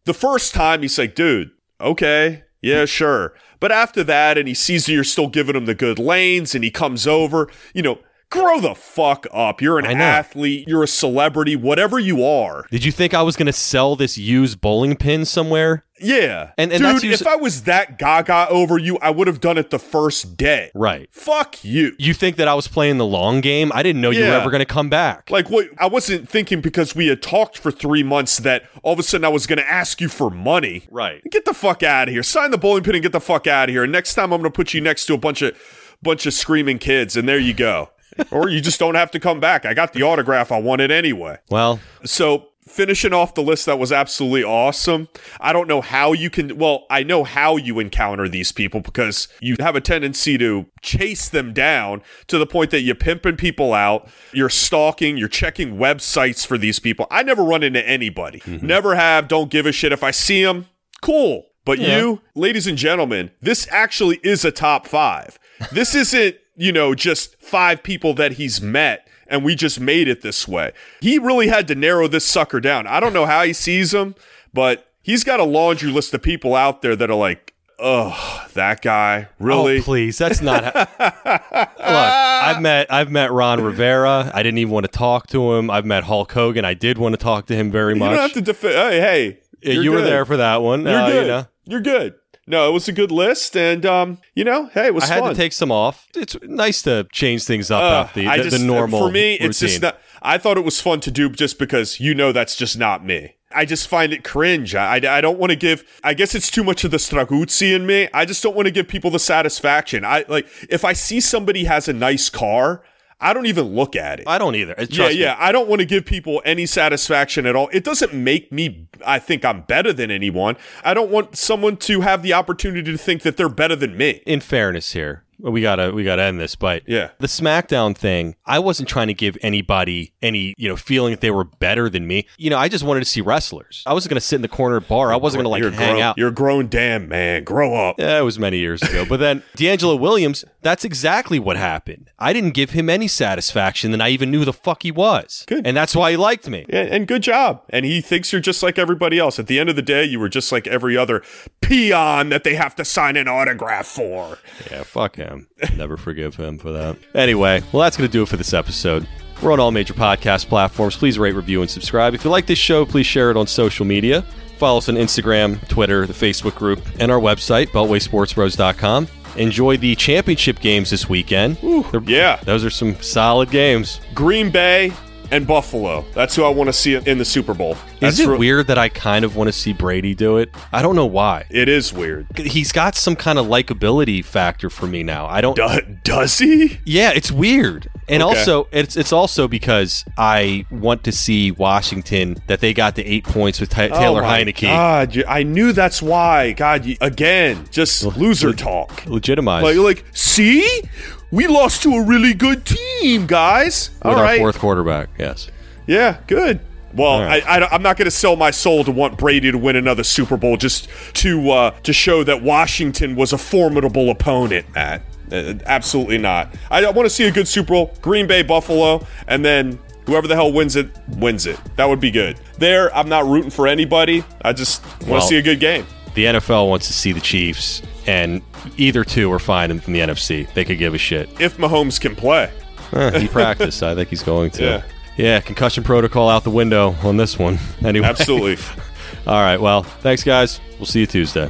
[0.05, 3.35] the first time he's like, dude, okay, yeah, sure.
[3.59, 6.63] But after that, and he sees that you're still giving him the good lanes, and
[6.63, 7.99] he comes over, you know,
[8.29, 9.61] grow the fuck up.
[9.61, 12.65] You're an athlete, you're a celebrity, whatever you are.
[12.71, 15.83] Did you think I was going to sell this used bowling pin somewhere?
[15.99, 16.51] Yeah.
[16.57, 19.71] And, and Dude, if I was that gaga over you, I would have done it
[19.71, 20.69] the first day.
[20.75, 21.09] Right.
[21.11, 21.93] Fuck you.
[21.97, 23.71] You think that I was playing the long game?
[23.73, 24.19] I didn't know yeah.
[24.19, 25.31] you were ever going to come back.
[25.31, 25.69] Like, what?
[25.79, 29.25] I wasn't thinking because we had talked for three months that all of a sudden
[29.25, 30.87] I was going to ask you for money.
[30.91, 31.23] Right.
[31.31, 32.23] Get the fuck out of here.
[32.23, 33.83] Sign the bowling pin and get the fuck out of here.
[33.83, 35.57] And next time I'm going to put you next to a bunch of
[36.01, 37.89] bunch of screaming kids, and there you go.
[38.31, 39.65] Or you just don't have to come back.
[39.65, 40.51] I got the autograph.
[40.51, 41.37] I want it anyway.
[41.49, 45.07] Well, so finishing off the list that was absolutely awesome.
[45.39, 49.27] I don't know how you can, well, I know how you encounter these people because
[49.39, 53.73] you have a tendency to chase them down to the point that you're pimping people
[53.73, 57.07] out, you're stalking, you're checking websites for these people.
[57.09, 58.41] I never run into anybody.
[58.41, 58.67] Mm-hmm.
[58.67, 59.91] Never have, don't give a shit.
[59.91, 60.67] If I see them,
[61.01, 61.45] cool.
[61.65, 61.97] But yeah.
[61.97, 65.39] you, ladies and gentlemen, this actually is a top five.
[65.71, 70.21] This isn't, you know, just five people that he's met and we just made it
[70.21, 70.73] this way.
[70.99, 72.87] He really had to narrow this sucker down.
[72.87, 74.15] I don't know how he sees them,
[74.53, 78.81] but he's got a laundry list of people out there that are like, oh, that
[78.81, 79.77] guy really?
[79.79, 80.63] Oh, please, that's not.
[80.99, 84.31] Look, I've met I've met Ron Rivera.
[84.33, 85.69] I didn't even want to talk to him.
[85.69, 86.65] I've met Hulk Hogan.
[86.65, 88.09] I did want to talk to him very much.
[88.09, 88.73] You don't have to defend.
[88.73, 89.89] Hey, hey, you good.
[89.91, 90.83] were there for that one.
[90.83, 91.21] You're uh, good.
[91.21, 91.45] You know.
[91.65, 92.15] You're good
[92.49, 95.03] no, it was a good list, and um, you know, hey, it was.
[95.03, 95.29] I had fun.
[95.31, 96.07] to take some off.
[96.15, 98.99] It's nice to change things up uh, off the, the, just, the, normal.
[98.99, 99.49] For me, routine.
[99.49, 99.99] it's just not.
[100.21, 103.35] I thought it was fun to do just because you know that's just not me.
[103.51, 104.75] I just find it cringe.
[104.75, 105.99] I, I, I don't want to give.
[106.03, 108.07] I guess it's too much of the Straguzzi in me.
[108.13, 110.05] I just don't want to give people the satisfaction.
[110.05, 112.81] I like if I see somebody has a nice car.
[113.19, 114.27] I don't even look at it.
[114.27, 114.75] I don't either.
[114.75, 115.31] Trust yeah, yeah.
[115.33, 115.37] Me.
[115.39, 117.67] I don't want to give people any satisfaction at all.
[117.73, 120.55] It doesn't make me, I think I'm better than anyone.
[120.83, 124.21] I don't want someone to have the opportunity to think that they're better than me.
[124.27, 127.09] In fairness here, we gotta we gotta end this but yeah.
[127.19, 131.31] the smackdown thing i wasn't trying to give anybody any you know feeling that they
[131.31, 132.27] were better than me.
[132.37, 133.83] You know i just wanted to see wrestlers.
[133.85, 135.11] I wasn't gonna sit in the corner bar.
[135.11, 136.17] I wasn't gonna like you're hang grown, out.
[136.17, 137.43] you're a grown damn man.
[137.43, 137.99] Grow up.
[137.99, 139.05] Yeah it was many years ago.
[139.07, 142.11] But then DeAngelo Williams that's exactly what happened.
[142.19, 145.43] I didn't give him any satisfaction and i even knew who the fuck he was.
[145.47, 145.65] Good.
[145.65, 146.65] And that's why he liked me.
[146.69, 147.63] Yeah, and good job.
[147.69, 149.39] And he thinks you're just like everybody else.
[149.39, 151.23] At the end of the day you were just like every other
[151.61, 154.39] peon that they have to sign an autograph for.
[154.69, 155.26] Yeah fuck him
[155.75, 156.97] never forgive him for that.
[157.13, 159.07] Anyway, well, that's going to do it for this episode.
[159.41, 160.97] We're on all major podcast platforms.
[160.97, 162.13] Please rate, review, and subscribe.
[162.13, 164.23] If you like this show, please share it on social media.
[164.57, 169.07] Follow us on Instagram, Twitter, the Facebook group, and our website, BeltwaySportsBros.com.
[169.37, 171.57] Enjoy the championship games this weekend.
[171.63, 172.37] Ooh, yeah.
[172.37, 174.01] Those are some solid games.
[174.15, 174.91] Green Bay
[175.31, 176.05] and Buffalo.
[176.13, 177.77] That's who I want to see in the Super Bowl.
[177.99, 180.53] That's is it re- weird that I kind of want to see Brady do it?
[180.71, 181.45] I don't know why.
[181.49, 182.27] It is weird.
[182.37, 185.25] He's got some kind of likability factor for me now.
[185.27, 185.55] I don't.
[185.55, 186.79] Do- does he?
[186.85, 187.89] Yeah, it's weird.
[188.09, 188.39] And okay.
[188.39, 193.25] also, it's it's also because I want to see Washington that they got the eight
[193.25, 194.61] points with T- Taylor oh Heinicke.
[194.61, 196.53] God, I knew that's why.
[196.53, 199.05] God, again, just loser talk.
[199.05, 199.65] Legitimized.
[199.65, 200.83] Like, like, see,
[201.31, 203.89] we lost to a really good team, guys.
[203.89, 204.39] With All our right.
[204.39, 205.49] fourth quarterback, yes.
[205.85, 206.61] Yeah, good.
[206.93, 207.45] Well, right.
[207.45, 210.03] I, I, am not going to sell my soul to want Brady to win another
[210.03, 215.01] Super Bowl just to uh, to show that Washington was a formidable opponent, Matt.
[215.31, 216.53] Uh, absolutely not.
[216.71, 220.27] I, I want to see a good Super Bowl, Green Bay, Buffalo, and then whoever
[220.27, 221.59] the hell wins it wins it.
[221.75, 222.39] That would be good.
[222.57, 224.23] There, I'm not rooting for anybody.
[224.41, 225.85] I just want to see a good game.
[226.15, 228.41] The NFL wants to see the Chiefs, and
[228.77, 230.51] either two are fine from the NFC.
[230.53, 232.51] They could give a shit if Mahomes can play.
[232.93, 233.83] Eh, he practiced.
[233.83, 234.63] I think he's going to.
[234.63, 234.83] Yeah.
[235.17, 237.57] Yeah, concussion protocol out the window on this one.
[237.83, 238.05] Anyway.
[238.07, 238.57] Absolutely.
[239.27, 239.57] All right.
[239.59, 240.59] Well, thanks, guys.
[240.77, 241.49] We'll see you Tuesday.